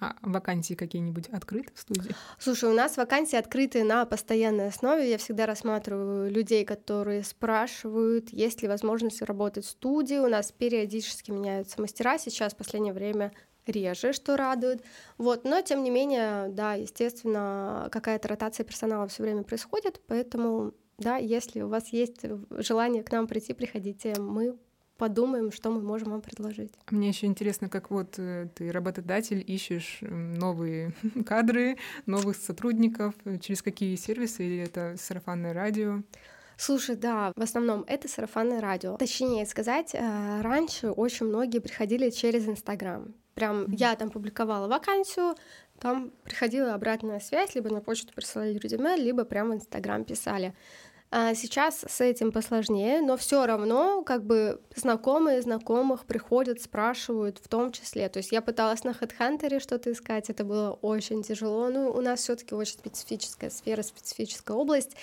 А 0.00 0.14
вакансии 0.22 0.74
какие-нибудь 0.74 1.28
открыты 1.28 1.72
в 1.74 1.80
студии? 1.80 2.14
Слушай, 2.38 2.70
у 2.70 2.74
нас 2.74 2.96
вакансии 2.96 3.36
открыты 3.36 3.82
на 3.82 4.06
постоянной 4.06 4.68
основе. 4.68 5.10
Я 5.10 5.18
всегда 5.18 5.46
рассматриваю 5.46 6.30
людей, 6.30 6.64
которые 6.64 7.24
спрашивают, 7.24 8.30
есть 8.30 8.62
ли 8.62 8.68
возможность 8.68 9.20
работать 9.22 9.64
в 9.64 9.70
студии. 9.70 10.18
У 10.18 10.28
нас 10.28 10.52
периодически 10.52 11.32
меняются 11.32 11.80
мастера. 11.80 12.18
Сейчас 12.18 12.52
в 12.54 12.56
последнее 12.56 12.92
время 12.92 13.32
реже, 13.68 14.12
что 14.12 14.36
радует. 14.36 14.82
Вот, 15.16 15.44
но 15.44 15.60
тем 15.62 15.82
не 15.82 15.90
менее, 15.90 16.48
да, 16.48 16.74
естественно, 16.74 17.88
какая-то 17.90 18.28
ротация 18.28 18.64
персонала 18.64 19.06
все 19.08 19.22
время 19.22 19.42
происходит, 19.42 20.00
поэтому, 20.06 20.72
да, 20.98 21.16
если 21.16 21.62
у 21.62 21.68
вас 21.68 21.88
есть 21.92 22.24
желание 22.50 23.02
к 23.02 23.12
нам 23.12 23.26
прийти, 23.26 23.52
приходите, 23.52 24.14
мы 24.18 24.56
подумаем, 24.98 25.50
что 25.52 25.70
мы 25.70 25.80
можем 25.80 26.10
вам 26.10 26.20
предложить. 26.20 26.72
Мне 26.90 27.08
еще 27.08 27.26
интересно, 27.26 27.68
как 27.68 27.90
вот 27.90 28.18
э, 28.18 28.48
ты 28.54 28.70
работодатель 28.72 29.42
ищешь 29.46 29.98
новые 30.00 30.92
кадры, 31.26 31.78
новых 32.04 32.36
сотрудников, 32.36 33.14
через 33.40 33.62
какие 33.62 33.94
сервисы 33.94 34.44
или 34.44 34.58
это 34.58 34.96
сарафанное 34.98 35.54
радио? 35.54 36.02
Слушай, 36.60 36.96
да, 36.96 37.32
в 37.36 37.40
основном 37.40 37.84
это 37.86 38.08
сарафанное 38.08 38.60
радио. 38.60 38.96
Точнее 38.96 39.46
сказать, 39.46 39.94
э, 39.94 40.40
раньше 40.42 40.90
очень 40.90 41.26
многие 41.26 41.60
приходили 41.60 42.10
через 42.10 42.48
Инстаграм. 42.48 43.14
Прям 43.38 43.66
mm-hmm. 43.66 43.76
я 43.76 43.94
там 43.94 44.10
публиковала 44.10 44.66
вакансию, 44.66 45.36
там 45.78 46.10
приходила 46.24 46.74
обратная 46.74 47.20
связь, 47.20 47.54
либо 47.54 47.70
на 47.70 47.80
почту 47.80 48.12
присылали 48.12 48.58
резюме, 48.58 48.96
либо 48.96 49.24
прямо 49.24 49.52
в 49.52 49.54
Инстаграм 49.58 50.02
писали. 50.02 50.56
А 51.10 51.34
сейчас 51.34 51.84
с 51.88 52.00
этим 52.02 52.32
посложнее, 52.32 53.00
но 53.00 53.16
все 53.16 53.46
равно 53.46 54.02
как 54.02 54.24
бы 54.24 54.60
знакомые 54.76 55.40
знакомых 55.40 56.04
приходят, 56.04 56.60
спрашивают 56.60 57.38
в 57.38 57.48
том 57.48 57.72
числе. 57.72 58.08
То 58.10 58.18
есть 58.18 58.30
я 58.30 58.42
пыталась 58.42 58.84
на 58.84 58.90
HeadHunter 58.90 59.58
что-то 59.60 59.90
искать, 59.90 60.28
это 60.28 60.44
было 60.44 60.72
очень 60.72 61.22
тяжело. 61.22 61.70
Ну, 61.70 61.90
у 61.90 62.00
нас 62.02 62.20
все 62.20 62.36
таки 62.36 62.54
очень 62.54 62.74
специфическая 62.74 63.48
сфера, 63.48 63.82
специфическая 63.82 64.54
область, 64.54 64.96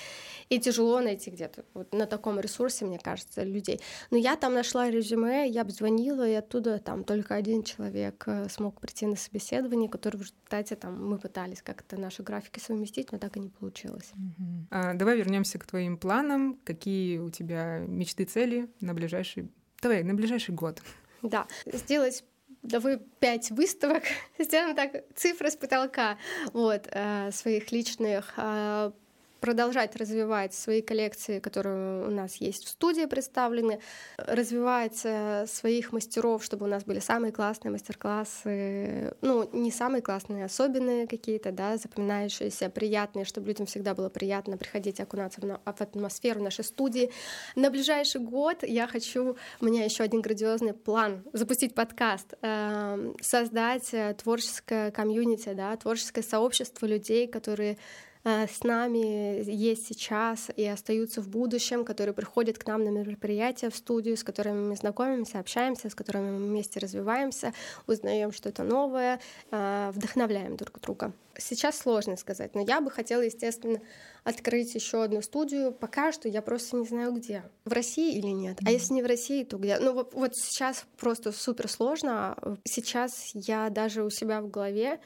и 0.50 0.60
тяжело 0.60 1.00
найти 1.00 1.32
где-то 1.32 1.66
вот 1.74 1.92
на 1.92 2.06
таком 2.06 2.40
ресурсе, 2.40 2.86
мне 2.86 3.00
кажется, 3.00 3.44
людей. 3.44 3.82
Но 4.12 4.18
я 4.18 4.36
там 4.36 4.54
нашла 4.54 4.92
резюме, 4.92 5.48
я 5.48 5.62
обзвонила, 5.62 6.28
и 6.28 6.34
оттуда 6.34 6.78
там 6.78 7.04
только 7.04 7.34
один 7.34 7.64
человек 7.64 8.24
э, 8.28 8.48
смог 8.50 8.80
прийти 8.80 9.08
на 9.08 9.16
собеседование, 9.16 9.90
который 9.90 10.18
в 10.18 10.22
результате 10.22 10.76
там 10.76 11.04
мы 11.04 11.18
пытались 11.18 11.64
как-то 11.64 12.00
наши 12.00 12.22
графики 12.22 12.60
совместить, 12.60 13.12
но 13.12 13.18
так 13.18 13.38
и 13.38 13.40
не 13.40 13.50
получилось. 13.50 14.12
Mm-hmm. 14.16 14.66
А, 14.70 14.94
давай 14.94 15.18
вернемся 15.18 15.58
к 15.58 15.66
твоим 15.66 15.95
планам, 15.98 16.60
какие 16.64 17.18
у 17.20 17.30
тебя 17.30 17.80
мечты, 17.80 18.26
цели 18.26 18.70
на 18.82 18.94
ближайший, 18.94 19.50
давай, 19.82 20.04
на 20.04 20.14
ближайший 20.14 20.54
год. 20.54 20.82
Да, 21.22 21.48
сделать 21.66 22.24
давай 22.64 22.98
пять 23.20 23.52
выставок, 23.52 24.04
сделаем 24.40 24.76
так, 24.76 25.04
цифры 25.16 25.50
с 25.50 25.56
потолка, 25.56 26.18
вот, 26.54 26.88
э, 26.92 27.32
своих 27.32 27.72
личных, 27.72 28.34
э, 28.38 28.92
продолжать 29.40 29.96
развивать 29.96 30.54
свои 30.54 30.82
коллекции, 30.82 31.40
которые 31.40 32.08
у 32.08 32.12
нас 32.12 32.36
есть 32.38 32.66
в 32.66 32.70
студии 32.70 33.06
представлены, 33.06 33.80
развивать 34.18 35.02
э, 35.04 35.46
своих 35.48 35.92
мастеров, 35.92 36.44
чтобы 36.44 36.66
у 36.66 36.70
нас 36.70 36.84
были 36.84 37.00
самые 37.00 37.32
классные 37.32 37.72
мастер-классы, 37.72 39.14
ну, 39.22 39.50
не 39.54 39.72
самые 39.72 40.02
классные, 40.02 40.46
особенные 40.46 41.08
какие-то, 41.08 41.52
да, 41.52 41.78
запоминающиеся, 41.78 42.70
приятные, 42.70 43.26
чтобы 43.26 43.48
людям 43.48 43.66
всегда 43.66 43.94
было 43.94 44.10
приятно 44.10 44.58
приходить 44.58 45.00
окунаться 45.00 45.42
в, 45.42 45.60
атмосферу 45.66 46.42
нашей 46.42 46.64
студии. 46.64 47.12
На 47.56 47.70
ближайший 47.70 48.22
год 48.22 48.64
я 48.64 48.88
хочу, 48.88 49.38
у 49.62 49.66
меня 49.66 49.84
еще 49.84 50.04
один 50.04 50.22
грандиозный 50.22 50.74
план, 50.74 51.24
запустить 51.34 51.76
подкаст, 51.76 52.34
эм, 52.42 53.16
создать 53.22 53.94
э, 53.94 54.16
творческое 54.16 54.92
комьюнити, 54.92 55.54
да, 55.54 55.76
творческое 55.78 56.24
сообщество 56.24 56.86
людей, 56.86 57.28
которые 57.28 57.76
Э, 57.76 57.78
с 58.26 58.64
нами 58.64 59.44
есть 59.50 59.86
сейчас 59.88 60.50
и 60.56 60.66
остаются 60.66 61.22
в 61.22 61.30
будущем, 61.30 61.86
которые 61.86 62.14
приходят 62.14 62.58
к 62.58 62.66
нам 62.66 62.84
на 62.84 62.90
мероприятия 62.90 63.70
в 63.70 63.76
студию, 63.76 64.18
с 64.18 64.24
которыми 64.24 64.70
мы 64.70 64.76
знакомимся, 64.76 65.40
общаемся, 65.40 65.92
с 65.92 65.96
которыми 65.96 66.32
мы 66.32 66.48
вместе 66.48 66.80
развиваемся, 66.80 67.54
узнаем 67.86 68.32
что-то 68.32 68.64
новое, 68.64 69.20
э, 69.52 69.92
вдохновляем 69.94 70.58
друг 70.58 70.80
друга. 70.82 71.14
Сейчас 71.38 71.78
сложно 71.78 72.18
сказать, 72.18 72.56
но 72.56 72.62
я 72.62 72.82
бы 72.82 72.90
хотела, 72.90 73.22
естественно, 73.22 73.80
открыть 74.24 74.74
еще 74.74 75.04
одну 75.04 75.22
студию. 75.22 75.72
Пока 75.72 76.12
что 76.12 76.28
я 76.28 76.42
просто 76.42 76.78
не 76.78 76.86
знаю 76.88 77.12
где. 77.14 77.44
В 77.66 77.74
России 77.74 78.18
или 78.18 78.30
нет. 78.30 78.58
А 78.66 78.72
если 78.72 78.94
не 78.94 79.04
в 79.04 79.06
России, 79.06 79.44
то 79.44 79.58
где? 79.58 79.78
Ну 79.78 79.94
вот, 79.94 80.14
вот 80.14 80.36
сейчас 80.36 80.86
просто 80.98 81.32
супер 81.32 81.70
сложно. 81.70 82.58
Сейчас 82.64 83.32
я 83.34 83.70
даже 83.70 84.04
у 84.04 84.10
себя 84.10 84.42
в 84.42 84.50
голове 84.50 85.00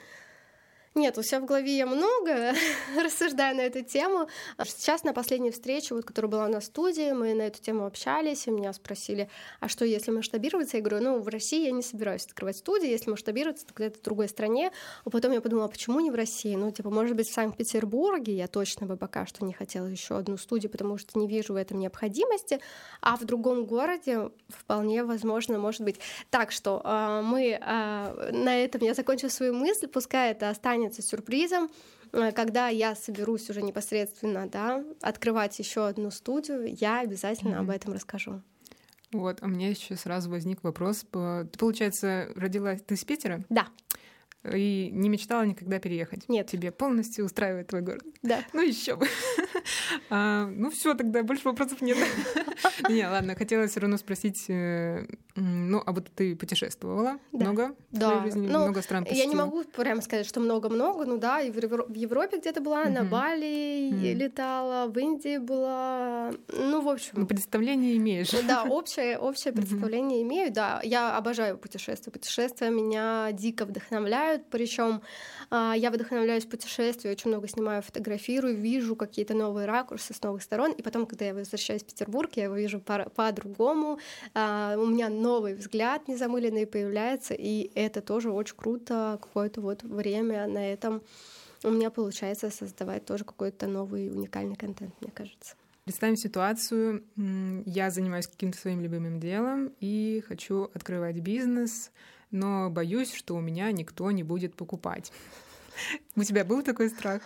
нет, 1.00 1.18
у 1.18 1.24
себя 1.24 1.40
в 1.40 1.46
голове 1.46 1.78
я 1.78 1.86
много 1.86 2.54
рассуждаю 3.02 3.56
на 3.56 3.62
эту 3.62 3.84
тему. 3.84 4.28
Сейчас 4.64 5.04
на 5.04 5.14
последней 5.14 5.52
встрече, 5.52 5.96
вот, 5.96 6.06
которая 6.06 6.30
была 6.30 6.48
на 6.48 6.62
студии, 6.62 7.12
мы 7.14 7.34
на 7.34 7.44
эту 7.44 7.62
тему 7.62 7.86
общались, 7.86 8.48
и 8.48 8.52
меня 8.52 8.74
спросили, 8.74 9.30
а 9.60 9.70
что, 9.70 9.86
если 9.86 10.12
масштабироваться? 10.12 10.78
Я 10.78 10.84
говорю, 10.84 11.04
ну, 11.04 11.20
в 11.20 11.28
России 11.30 11.66
я 11.66 11.72
не 11.72 11.82
собираюсь 11.82 12.26
открывать 12.26 12.58
студию, 12.58 12.92
если 12.92 13.10
масштабироваться, 13.10 13.66
то 13.66 13.74
где-то 13.74 14.00
в 14.00 14.02
другой 14.02 14.28
стране. 14.28 14.72
А 15.06 15.10
потом 15.10 15.32
я 15.32 15.42
подумала, 15.42 15.68
почему 15.68 16.00
не 16.02 16.12
в 16.12 16.16
России? 16.16 16.56
Ну, 16.56 16.72
типа, 16.72 16.90
может 16.90 17.16
быть, 17.16 17.30
в 17.30 17.34
Санкт-Петербурге 17.34 18.36
я 18.36 18.48
точно 18.48 18.86
бы 18.86 18.98
пока 18.98 19.26
что 19.26 19.46
не 19.46 19.54
хотела 19.54 19.86
еще 19.86 20.18
одну 20.18 20.38
студию, 20.38 20.72
потому 20.72 20.98
что 20.98 21.18
не 21.18 21.28
вижу 21.28 21.54
в 21.54 21.56
этом 21.56 21.80
необходимости, 21.80 22.60
а 23.02 23.16
в 23.16 23.26
другом 23.26 23.66
городе 23.66 24.32
вполне 24.50 25.04
возможно, 25.04 25.58
может 25.58 25.82
быть. 25.82 26.00
Так 26.30 26.52
что 26.52 26.82
э, 26.84 27.22
мы 27.24 27.58
э, 27.62 28.32
на 28.32 28.58
этом 28.58 28.82
я 28.82 28.94
закончу 28.94 29.30
свою 29.30 29.54
мысль, 29.54 29.88
пускай 29.88 30.32
это 30.32 30.50
останется 30.50 30.89
останется 30.90 31.02
сюрпризом, 31.02 31.70
э, 32.12 32.32
когда 32.32 32.68
я 32.70 32.96
соберусь 32.96 33.50
уже 33.50 33.62
непосредственно, 33.62 34.48
да, 34.48 34.84
открывать 35.02 35.58
еще 35.60 35.88
одну 35.88 36.12
студию, 36.12 36.66
я 36.66 37.02
обязательно 37.02 37.56
mm-hmm. 37.56 37.60
об 37.60 37.70
этом 37.70 37.94
расскажу. 37.94 38.42
Вот, 39.12 39.40
а 39.42 39.46
у 39.46 39.50
меня 39.50 39.70
еще 39.70 39.96
сразу 39.96 40.30
возник 40.30 40.64
вопрос. 40.64 41.06
Ты, 41.12 41.58
получается, 41.58 42.30
родилась 42.36 42.82
ты 42.86 42.94
из 42.94 43.04
Питера? 43.04 43.44
Да 43.50 43.68
и 44.44 44.90
не 44.92 45.10
мечтала 45.10 45.44
никогда 45.44 45.80
переехать. 45.80 46.30
Нет. 46.30 46.48
Тебе 46.48 46.72
полностью 46.72 47.26
устраивает 47.26 47.68
твой 47.68 47.82
город. 47.82 48.04
Да. 48.22 48.40
Ну 48.54 48.62
еще 48.62 48.96
бы. 48.96 49.08
а, 50.10 50.46
ну 50.48 50.70
все, 50.72 50.94
тогда 50.94 51.24
больше 51.24 51.44
вопросов 51.46 51.82
нет. 51.82 51.98
Не, 52.90 53.08
ладно, 53.08 53.36
хотела 53.36 53.68
все 53.68 53.82
равно 53.82 53.98
спросить, 53.98 54.46
э, 54.50 55.06
ну, 55.36 55.82
а 55.86 55.92
вот 55.92 56.10
ты 56.16 56.36
путешествовала 56.36 57.20
много 57.32 57.76
в 57.92 57.98
своей 57.98 58.22
жизни, 58.24 58.48
ну, 58.48 58.60
много 58.60 58.82
стран 58.82 59.04
посетила? 59.04 59.24
Я 59.24 59.30
не 59.30 59.36
могу 59.36 59.64
прямо 59.64 60.02
сказать, 60.02 60.26
что 60.26 60.40
много-много, 60.40 61.06
ну 61.06 61.18
да, 61.18 61.42
и 61.42 61.52
в 61.52 61.58
Европе 61.96 62.40
где-то 62.40 62.62
была, 62.62 62.86
на 62.86 63.04
Бали 63.04 63.90
летала, 64.14 64.88
в 64.88 64.98
Индии 64.98 65.38
была, 65.38 66.32
ну, 66.48 66.82
в 66.82 66.90
общем... 66.90 67.14
Ну, 67.14 67.28
представление 67.28 67.98
имеешь. 67.98 68.32
Да, 68.48 68.64
общее, 68.64 69.18
общее 69.18 69.54
представление 69.60 70.22
имею, 70.24 70.52
да. 70.52 70.82
Я 70.84 71.18
обожаю 71.18 71.58
путешествия. 71.58 72.12
Путешествия 72.12 72.70
меня 72.70 73.30
дико 73.34 73.66
вдохновляют, 73.66 74.29
вдохновляют, 74.30 74.46
причем 74.50 75.02
а, 75.50 75.74
я 75.76 75.92
вдохновляюсь 75.92 76.46
путешествию, 76.46 77.14
очень 77.14 77.30
много 77.30 77.48
снимаю, 77.48 77.82
фотографирую, 77.82 78.56
вижу 78.56 78.96
какие-то 78.96 79.34
новые 79.34 79.66
ракурсы 79.66 80.14
с 80.14 80.22
новых 80.22 80.44
сторон, 80.44 80.72
и 80.72 80.82
потом, 80.82 81.06
когда 81.06 81.26
я 81.26 81.34
возвращаюсь 81.34 81.84
в 81.84 81.86
Петербург, 81.86 82.32
я 82.36 82.46
его 82.46 82.56
вижу 82.56 82.80
по-другому, 82.80 84.00
а, 84.34 84.76
у 84.78 84.86
меня 84.86 85.10
новый 85.10 85.56
взгляд 85.56 86.08
незамыленный 86.08 86.68
появляется, 86.68 87.34
и 87.34 87.72
это 87.76 88.02
тоже 88.02 88.32
очень 88.32 88.56
круто, 88.56 89.20
какое-то 89.22 89.62
вот 89.62 89.84
время 89.84 90.48
на 90.48 90.72
этом 90.72 91.02
у 91.64 91.72
меня 91.72 91.90
получается 91.90 92.50
создавать 92.50 93.06
тоже 93.06 93.26
какой-то 93.26 93.68
новый 93.68 94.10
уникальный 94.10 94.56
контент, 94.56 94.94
мне 95.02 95.12
кажется. 95.12 95.56
Представим 95.84 96.18
ситуацию, 96.18 97.04
я 97.66 97.90
занимаюсь 97.90 98.28
каким-то 98.28 98.58
своим 98.58 98.80
любимым 98.80 99.20
делом 99.20 99.72
и 99.80 100.24
хочу 100.28 100.70
открывать 100.76 101.20
бизнес, 101.20 101.92
но 102.32 102.70
боюсь, 102.70 103.14
что 103.14 103.36
у 103.36 103.42
меня 103.42 103.72
никто 103.72 104.10
не 104.12 104.24
будет 104.24 104.56
покупать. 104.56 105.12
У 106.16 106.24
тебя 106.24 106.44
был 106.44 106.62
такой 106.62 106.90
страх? 106.90 107.22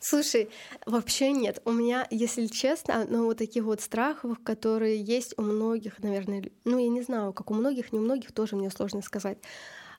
Слушай, 0.00 0.48
вообще 0.84 1.32
нет. 1.32 1.60
У 1.64 1.72
меня, 1.72 2.06
если 2.10 2.46
честно, 2.46 3.06
ну 3.08 3.24
вот 3.24 3.38
таких 3.38 3.64
вот 3.64 3.80
страхов, 3.80 4.38
которые 4.44 5.02
есть 5.02 5.34
у 5.36 5.42
многих, 5.42 6.02
наверное, 6.02 6.50
ну 6.64 6.78
я 6.78 6.88
не 6.88 7.02
знаю, 7.02 7.32
как 7.32 7.50
у 7.50 7.54
многих, 7.54 7.92
не 7.92 7.98
у 7.98 8.02
многих, 8.02 8.32
тоже 8.32 8.56
мне 8.56 8.70
сложно 8.70 9.02
сказать. 9.02 9.38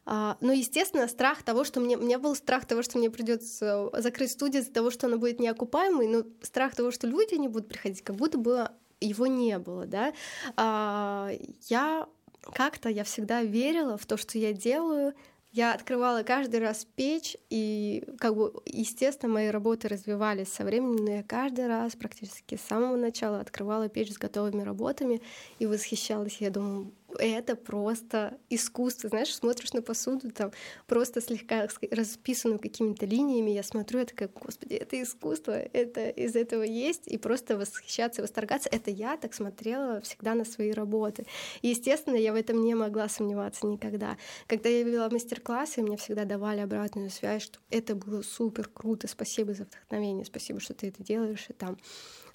А, 0.09 0.37
ну, 0.39 0.53
естественно, 0.53 1.05
страх 1.09 1.43
того, 1.43 1.65
что 1.65 1.81
мне... 1.81 1.97
У 1.97 2.01
меня 2.01 2.17
был 2.17 2.33
страх 2.33 2.65
того, 2.65 2.81
что 2.81 2.97
мне 2.97 3.09
придется 3.09 3.89
закрыть 3.97 4.31
студию 4.31 4.61
из-за 4.61 4.71
того, 4.71 4.89
что 4.89 5.07
она 5.07 5.17
будет 5.17 5.41
неокупаемой, 5.41 6.07
но 6.07 6.23
страх 6.41 6.75
того, 6.75 6.91
что 6.91 7.07
люди 7.07 7.35
не 7.35 7.49
будут 7.49 7.67
приходить, 7.67 8.01
как 8.01 8.15
будто 8.15 8.37
бы 8.37 8.69
его 9.01 9.27
не 9.27 9.59
было, 9.59 9.85
да. 9.85 10.13
А, 10.55 11.29
я 11.67 12.07
как-то 12.53 12.89
я 12.89 13.03
всегда 13.03 13.43
верила 13.43 13.97
в 13.97 14.05
то, 14.05 14.17
что 14.17 14.37
я 14.37 14.53
делаю. 14.53 15.13
Я 15.51 15.73
открывала 15.73 16.23
каждый 16.23 16.59
раз 16.59 16.85
печь, 16.95 17.35
и 17.49 18.03
как 18.19 18.35
бы, 18.35 18.53
естественно, 18.65 19.33
мои 19.33 19.47
работы 19.47 19.87
развивались 19.87 20.49
со 20.49 20.63
временем, 20.63 21.03
но 21.03 21.11
я 21.11 21.23
каждый 21.23 21.67
раз 21.67 21.95
практически 21.95 22.55
с 22.55 22.61
самого 22.61 22.95
начала 22.95 23.39
открывала 23.39 23.87
печь 23.87 24.13
с 24.13 24.17
готовыми 24.17 24.61
работами 24.61 25.21
и 25.57 25.65
восхищалась. 25.65 26.37
Я 26.41 26.51
думаю, 26.51 26.91
это 27.19 27.55
просто 27.55 28.37
искусство. 28.49 29.09
Знаешь, 29.09 29.33
смотришь 29.33 29.73
на 29.73 29.81
посуду, 29.81 30.31
там 30.31 30.51
просто 30.85 31.21
слегка 31.21 31.67
расписанную 31.91 32.59
какими-то 32.59 33.05
линиями, 33.05 33.51
я 33.51 33.63
смотрю, 33.63 33.99
я 33.99 34.05
такая, 34.05 34.29
господи, 34.29 34.73
это 34.73 35.01
искусство, 35.01 35.51
это 35.51 36.09
из 36.09 36.35
этого 36.35 36.63
есть, 36.63 37.07
и 37.07 37.17
просто 37.17 37.57
восхищаться, 37.57 38.21
восторгаться. 38.21 38.69
Это 38.71 38.91
я 38.91 39.17
так 39.17 39.33
смотрела 39.33 40.01
всегда 40.01 40.33
на 40.33 40.45
свои 40.45 40.71
работы. 40.71 41.25
И, 41.61 41.69
естественно, 41.69 42.15
я 42.15 42.33
в 42.33 42.35
этом 42.35 42.63
не 42.63 42.75
могла 42.75 43.09
сомневаться 43.09 43.65
никогда. 43.65 44.17
Когда 44.47 44.69
я 44.69 44.83
вела 44.83 45.09
мастер-классы, 45.09 45.81
мне 45.81 45.97
всегда 45.97 46.25
давали 46.25 46.61
обратную 46.61 47.09
связь, 47.09 47.43
что 47.43 47.59
это 47.69 47.95
было 47.95 48.21
супер 48.21 48.67
круто, 48.67 49.07
спасибо 49.07 49.53
за 49.53 49.65
вдохновение, 49.65 50.25
спасибо, 50.25 50.59
что 50.59 50.73
ты 50.73 50.87
это 50.87 51.03
делаешь, 51.03 51.45
и 51.49 51.53
там 51.53 51.77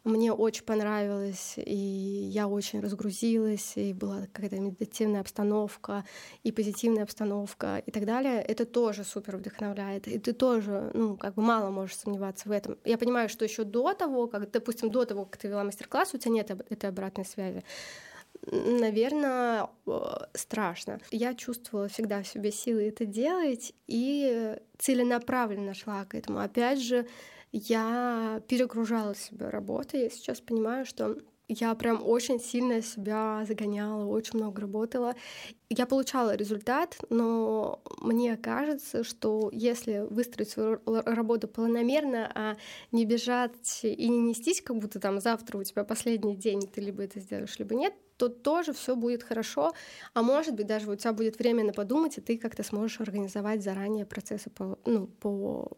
мне 0.04 0.32
очень 0.32 0.64
понравилось, 0.64 1.54
и 1.56 1.74
я 1.74 2.48
очень 2.48 2.80
разгрузилась, 2.80 3.76
и 3.76 3.92
была 3.92 4.26
какая-то 4.32 4.58
медитативная 4.58 5.20
обстановка, 5.20 6.04
и 6.42 6.50
позитивная 6.50 7.04
обстановка, 7.04 7.82
и 7.86 7.90
так 7.90 8.04
далее. 8.04 8.42
Это 8.42 8.64
тоже 8.64 9.04
супер 9.04 9.36
вдохновляет. 9.36 10.08
И 10.08 10.18
ты 10.18 10.32
тоже, 10.32 10.90
ну, 10.94 11.16
как 11.16 11.34
бы 11.34 11.42
мало 11.42 11.70
можешь 11.70 11.96
сомневаться 11.96 12.48
в 12.48 12.52
этом. 12.52 12.78
Я 12.84 12.98
понимаю, 12.98 13.28
что 13.28 13.44
еще 13.44 13.64
до 13.64 13.94
того, 13.94 14.26
как, 14.26 14.50
допустим, 14.50 14.90
до 14.90 15.04
того, 15.04 15.24
как 15.24 15.36
ты 15.36 15.48
вела 15.48 15.62
мастер-класс, 15.62 16.14
у 16.14 16.18
тебя 16.18 16.32
нет 16.32 16.50
этой 16.50 16.88
обратной 16.88 17.24
связи 17.24 17.62
наверное, 18.50 19.68
страшно. 20.34 20.98
Я 21.10 21.34
чувствовала 21.34 21.88
всегда 21.88 22.22
в 22.22 22.26
себе 22.26 22.50
силы 22.50 22.88
это 22.88 23.06
делать 23.06 23.72
и 23.86 24.56
целенаправленно 24.78 25.74
шла 25.74 26.04
к 26.04 26.14
этому. 26.14 26.40
Опять 26.40 26.80
же, 26.80 27.06
я 27.52 28.42
перегружала 28.48 29.14
себя 29.14 29.50
работой. 29.50 30.04
Я 30.04 30.10
сейчас 30.10 30.40
понимаю, 30.40 30.86
что 30.86 31.18
я 31.48 31.74
прям 31.74 32.02
очень 32.02 32.40
сильно 32.40 32.80
себя 32.80 33.44
загоняла, 33.46 34.06
очень 34.06 34.38
много 34.38 34.62
работала. 34.62 35.14
Я 35.68 35.86
получала 35.86 36.34
результат, 36.34 36.98
но 37.10 37.82
мне 38.00 38.36
кажется, 38.36 39.04
что 39.04 39.50
если 39.52 40.06
выстроить 40.08 40.50
свою 40.50 40.80
работу 40.86 41.48
планомерно, 41.48 42.30
а 42.34 42.56
не 42.90 43.04
бежать 43.04 43.80
и 43.82 44.08
не 44.08 44.20
нестись, 44.20 44.62
как 44.62 44.78
будто 44.78 44.98
там 44.98 45.20
завтра 45.20 45.58
у 45.58 45.64
тебя 45.64 45.84
последний 45.84 46.36
день, 46.36 46.62
ты 46.62 46.80
либо 46.80 47.02
это 47.02 47.20
сделаешь, 47.20 47.58
либо 47.58 47.74
нет, 47.74 47.92
то 48.16 48.28
тоже 48.28 48.72
все 48.72 48.96
будет 48.96 49.22
хорошо. 49.22 49.72
А 50.14 50.22
может 50.22 50.54
быть, 50.54 50.66
даже 50.66 50.90
у 50.90 50.96
тебя 50.96 51.12
будет 51.12 51.38
время 51.38 51.64
на 51.64 51.72
подумать, 51.72 52.16
и 52.18 52.20
ты 52.20 52.38
как-то 52.38 52.62
сможешь 52.62 53.00
организовать 53.00 53.62
заранее 53.62 54.06
процессы 54.06 54.48
по, 54.48 54.78
ну, 54.86 55.06
по 55.06 55.70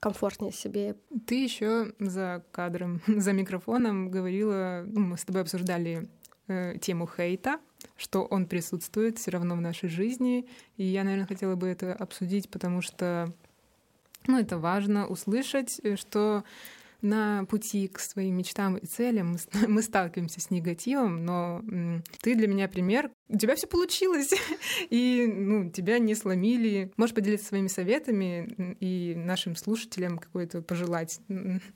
комфортнее 0.00 0.52
себе. 0.52 0.96
Ты 1.26 1.42
еще 1.42 1.92
за 1.98 2.44
кадром, 2.52 3.00
за 3.06 3.32
микрофоном 3.32 4.10
говорила, 4.10 4.84
ну, 4.86 5.00
мы 5.00 5.16
с 5.18 5.24
тобой 5.24 5.42
обсуждали 5.42 6.08
э, 6.48 6.76
тему 6.80 7.08
хейта, 7.08 7.60
что 7.96 8.24
он 8.24 8.46
присутствует 8.46 9.18
все 9.18 9.30
равно 9.30 9.54
в 9.56 9.60
нашей 9.60 9.88
жизни. 9.88 10.46
И 10.76 10.84
я, 10.84 11.04
наверное, 11.04 11.26
хотела 11.26 11.56
бы 11.56 11.68
это 11.68 11.94
обсудить, 11.94 12.50
потому 12.50 12.82
что 12.82 13.32
ну, 14.26 14.38
это 14.38 14.58
важно 14.58 15.06
услышать, 15.06 15.80
э, 15.82 15.96
что 15.96 16.44
на 17.02 17.44
пути 17.44 17.88
к 17.88 18.00
своим 18.00 18.36
мечтам 18.36 18.76
и 18.76 18.86
целям 18.86 19.36
мы 19.68 19.82
сталкиваемся 19.82 20.40
с 20.40 20.50
негативом, 20.50 21.24
но 21.24 21.62
ты 22.20 22.34
для 22.34 22.48
меня 22.48 22.68
пример. 22.68 23.10
У 23.28 23.36
тебя 23.36 23.56
все 23.56 23.66
получилось, 23.66 24.32
и 24.90 25.26
ну, 25.26 25.70
тебя 25.70 25.98
не 25.98 26.14
сломили. 26.14 26.92
Можешь 26.96 27.14
поделиться 27.14 27.48
своими 27.48 27.66
советами 27.66 28.76
и 28.78 29.14
нашим 29.16 29.56
слушателям 29.56 30.18
какое-то 30.18 30.62
пожелать 30.62 31.20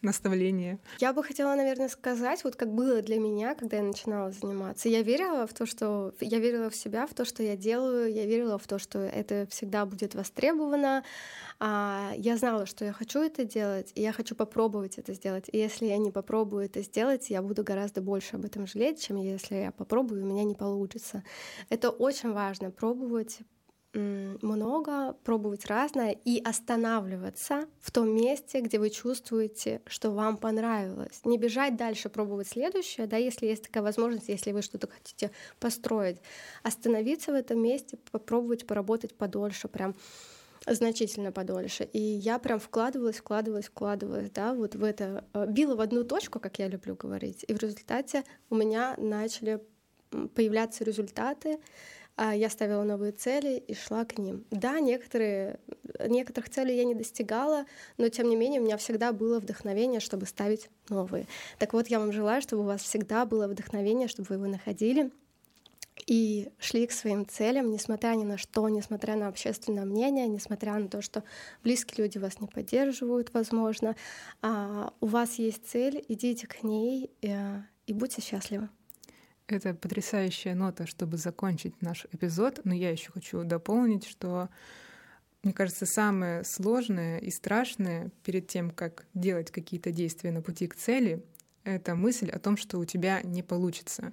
наставление? 0.01 0.78
Я 0.98 1.12
бы 1.12 1.24
хотела, 1.24 1.55
наверное, 1.57 1.88
сказать, 1.88 2.44
вот 2.44 2.55
как 2.55 2.72
было 2.72 3.03
для 3.03 3.18
меня, 3.18 3.55
когда 3.55 3.78
я 3.78 3.82
начинала 3.82 4.30
заниматься. 4.30 4.88
Я 4.88 5.03
верила 5.03 5.46
в 5.46 5.53
то, 5.53 5.66
что 5.66 6.14
я 6.20 6.38
верила 6.38 6.70
в 6.70 6.76
себя, 6.76 7.07
в 7.07 7.14
то, 7.14 7.24
что 7.24 7.42
я 7.42 7.57
делаю, 7.57 8.12
я 8.12 8.26
верила 8.26 8.57
в 8.57 8.66
то, 8.68 8.78
что 8.78 9.01
это 9.01 9.48
всегда 9.51 9.86
будет 9.86 10.14
востребовано. 10.14 11.03
А 11.62 12.12
я 12.16 12.38
знала, 12.38 12.64
что 12.64 12.86
я 12.86 12.92
хочу 12.92 13.20
это 13.20 13.44
делать, 13.44 13.92
и 13.94 14.00
я 14.00 14.12
хочу 14.12 14.34
попробовать 14.34 14.96
это 14.96 15.12
сделать. 15.12 15.44
И 15.52 15.58
если 15.58 15.84
я 15.86 15.98
не 15.98 16.11
попробую 16.11 16.64
это 16.64 16.80
сделать, 16.80 17.28
я 17.28 17.42
буду 17.42 17.62
гораздо 17.62 18.00
больше 18.00 18.36
об 18.36 18.46
этом 18.46 18.66
жалеть, 18.66 19.02
чем 19.02 19.16
если 19.16 19.56
я 19.56 19.70
попробую, 19.70 20.20
и 20.20 20.24
у 20.24 20.26
меня 20.26 20.44
не 20.44 20.54
получится. 20.54 21.22
Это 21.68 21.90
очень 21.90 22.32
важно 22.32 22.70
пробовать 22.70 23.40
много, 23.92 25.14
пробовать 25.24 25.66
разное 25.66 26.12
и 26.12 26.40
останавливаться 26.42 27.64
в 27.80 27.90
том 27.90 28.14
месте, 28.14 28.61
где 28.61 28.78
вы 28.78 28.88
чувствуете, 28.88 29.82
что 29.86 30.12
вам 30.12 30.36
понравилось. 30.36 31.20
Не 31.24 31.38
бежать 31.38 31.76
дальше, 31.76 32.08
пробовать 32.08 32.48
следующее, 32.48 33.06
да, 33.06 33.16
если 33.16 33.46
есть 33.46 33.64
такая 33.64 33.82
возможность, 33.82 34.28
если 34.28 34.52
вы 34.52 34.62
что-то 34.62 34.88
хотите 34.88 35.32
построить. 35.58 36.18
Остановиться 36.62 37.32
в 37.32 37.34
этом 37.34 37.61
месте, 37.61 37.98
попробовать 38.12 38.66
поработать 38.66 39.14
подольше, 39.14 39.66
прям 39.66 39.94
значительно 40.66 41.32
подольше. 41.32 41.84
И 41.84 42.00
я 42.00 42.38
прям 42.38 42.58
вкладывалась, 42.58 43.16
вкладывалась, 43.16 43.66
вкладывалась, 43.66 44.30
да, 44.30 44.54
вот 44.54 44.74
в 44.74 44.84
это, 44.84 45.24
э, 45.32 45.46
била 45.48 45.74
в 45.74 45.80
одну 45.80 46.04
точку, 46.04 46.40
как 46.40 46.58
я 46.58 46.68
люблю 46.68 46.94
говорить, 46.94 47.44
и 47.48 47.54
в 47.54 47.58
результате 47.58 48.24
у 48.50 48.54
меня 48.54 48.94
начали 48.98 49.61
появляться 50.34 50.84
результаты, 50.84 51.58
а 52.16 52.34
я 52.34 52.50
ставила 52.50 52.82
новые 52.82 53.12
цели 53.12 53.56
и 53.66 53.74
шла 53.74 54.04
к 54.04 54.18
ним. 54.18 54.44
Да, 54.50 54.78
некоторые, 54.80 55.58
некоторых 56.06 56.50
целей 56.50 56.76
я 56.76 56.84
не 56.84 56.94
достигала, 56.94 57.64
но 57.96 58.08
тем 58.08 58.28
не 58.28 58.36
менее 58.36 58.61
у 58.61 58.64
меня 58.64 58.76
всегда 58.76 59.12
было 59.12 59.38
вдохновение, 59.38 60.00
чтобы 60.00 60.26
ставить 60.26 60.68
новые. 60.88 61.26
Так 61.58 61.72
вот, 61.72 61.88
я 61.88 61.98
вам 61.98 62.12
желаю, 62.12 62.42
чтобы 62.42 62.62
у 62.62 62.66
вас 62.66 62.82
всегда 62.82 63.24
было 63.24 63.48
вдохновение, 63.48 64.08
чтобы 64.08 64.28
вы 64.28 64.34
его 64.34 64.46
находили, 64.46 65.11
и 66.11 66.50
шли 66.58 66.88
к 66.88 66.92
своим 66.92 67.24
целям, 67.24 67.70
несмотря 67.70 68.16
ни 68.16 68.24
на 68.24 68.36
что, 68.36 68.68
несмотря 68.68 69.14
на 69.14 69.28
общественное 69.28 69.84
мнение, 69.84 70.26
несмотря 70.26 70.76
на 70.76 70.88
то, 70.88 71.02
что 71.02 71.22
близкие 71.62 72.04
люди 72.04 72.18
вас 72.18 72.40
не 72.40 72.48
поддерживают, 72.48 73.32
возможно. 73.32 73.94
А 74.42 74.92
у 75.00 75.06
вас 75.06 75.36
есть 75.36 75.68
цель, 75.68 76.04
идите 76.08 76.48
к 76.48 76.64
ней 76.64 77.12
э, 77.22 77.61
и 77.86 77.92
будьте 77.92 78.22
счастливы. 78.22 78.68
Это 79.46 79.72
потрясающая 79.72 80.56
нота, 80.56 80.84
чтобы 80.84 81.16
закончить 81.16 81.80
наш 81.80 82.06
эпизод, 82.11 82.62
но 82.64 82.74
я 82.74 82.90
еще 82.90 83.12
хочу 83.12 83.44
дополнить, 83.44 84.04
что 84.04 84.48
мне 85.44 85.52
кажется, 85.52 85.86
самое 85.86 86.42
сложное 86.42 87.18
и 87.18 87.30
страшное 87.30 88.11
перед 88.24 88.48
тем, 88.48 88.72
как 88.72 89.06
делать 89.14 89.52
какие-то 89.52 89.92
действия 89.92 90.32
на 90.32 90.42
пути 90.42 90.66
к 90.66 90.74
цели, 90.74 91.24
это 91.62 91.94
мысль 91.94 92.30
о 92.30 92.40
том, 92.40 92.56
что 92.56 92.78
у 92.78 92.84
тебя 92.84 93.22
не 93.22 93.44
получится. 93.44 94.12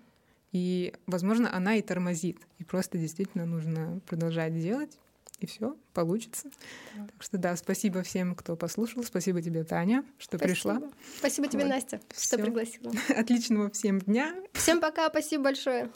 И, 0.51 0.93
возможно, 1.05 1.53
она 1.53 1.75
и 1.75 1.81
тормозит. 1.81 2.39
И 2.57 2.63
просто 2.63 2.97
действительно 2.97 3.45
нужно 3.45 3.99
продолжать 4.07 4.57
делать, 4.59 4.97
и 5.39 5.45
все 5.45 5.75
получится. 5.93 6.49
Да. 6.95 7.07
Так 7.07 7.23
что 7.23 7.37
да, 7.37 7.55
спасибо 7.55 8.01
всем, 8.01 8.33
кто 8.33 8.55
послушал. 8.55 9.03
Спасибо 9.03 9.41
тебе, 9.41 9.63
Таня, 9.63 10.03
что 10.17 10.37
спасибо. 10.37 10.53
пришла. 10.53 10.81
Спасибо 11.17 11.47
тебе, 11.47 11.63
вот. 11.63 11.69
Настя, 11.69 12.01
Всё. 12.13 12.37
что 12.37 12.43
пригласила. 12.45 12.91
Отличного 13.09 13.69
всем 13.69 13.99
дня. 13.99 14.35
Всем 14.53 14.79
пока, 14.79 15.09
спасибо 15.09 15.45
большое. 15.45 15.91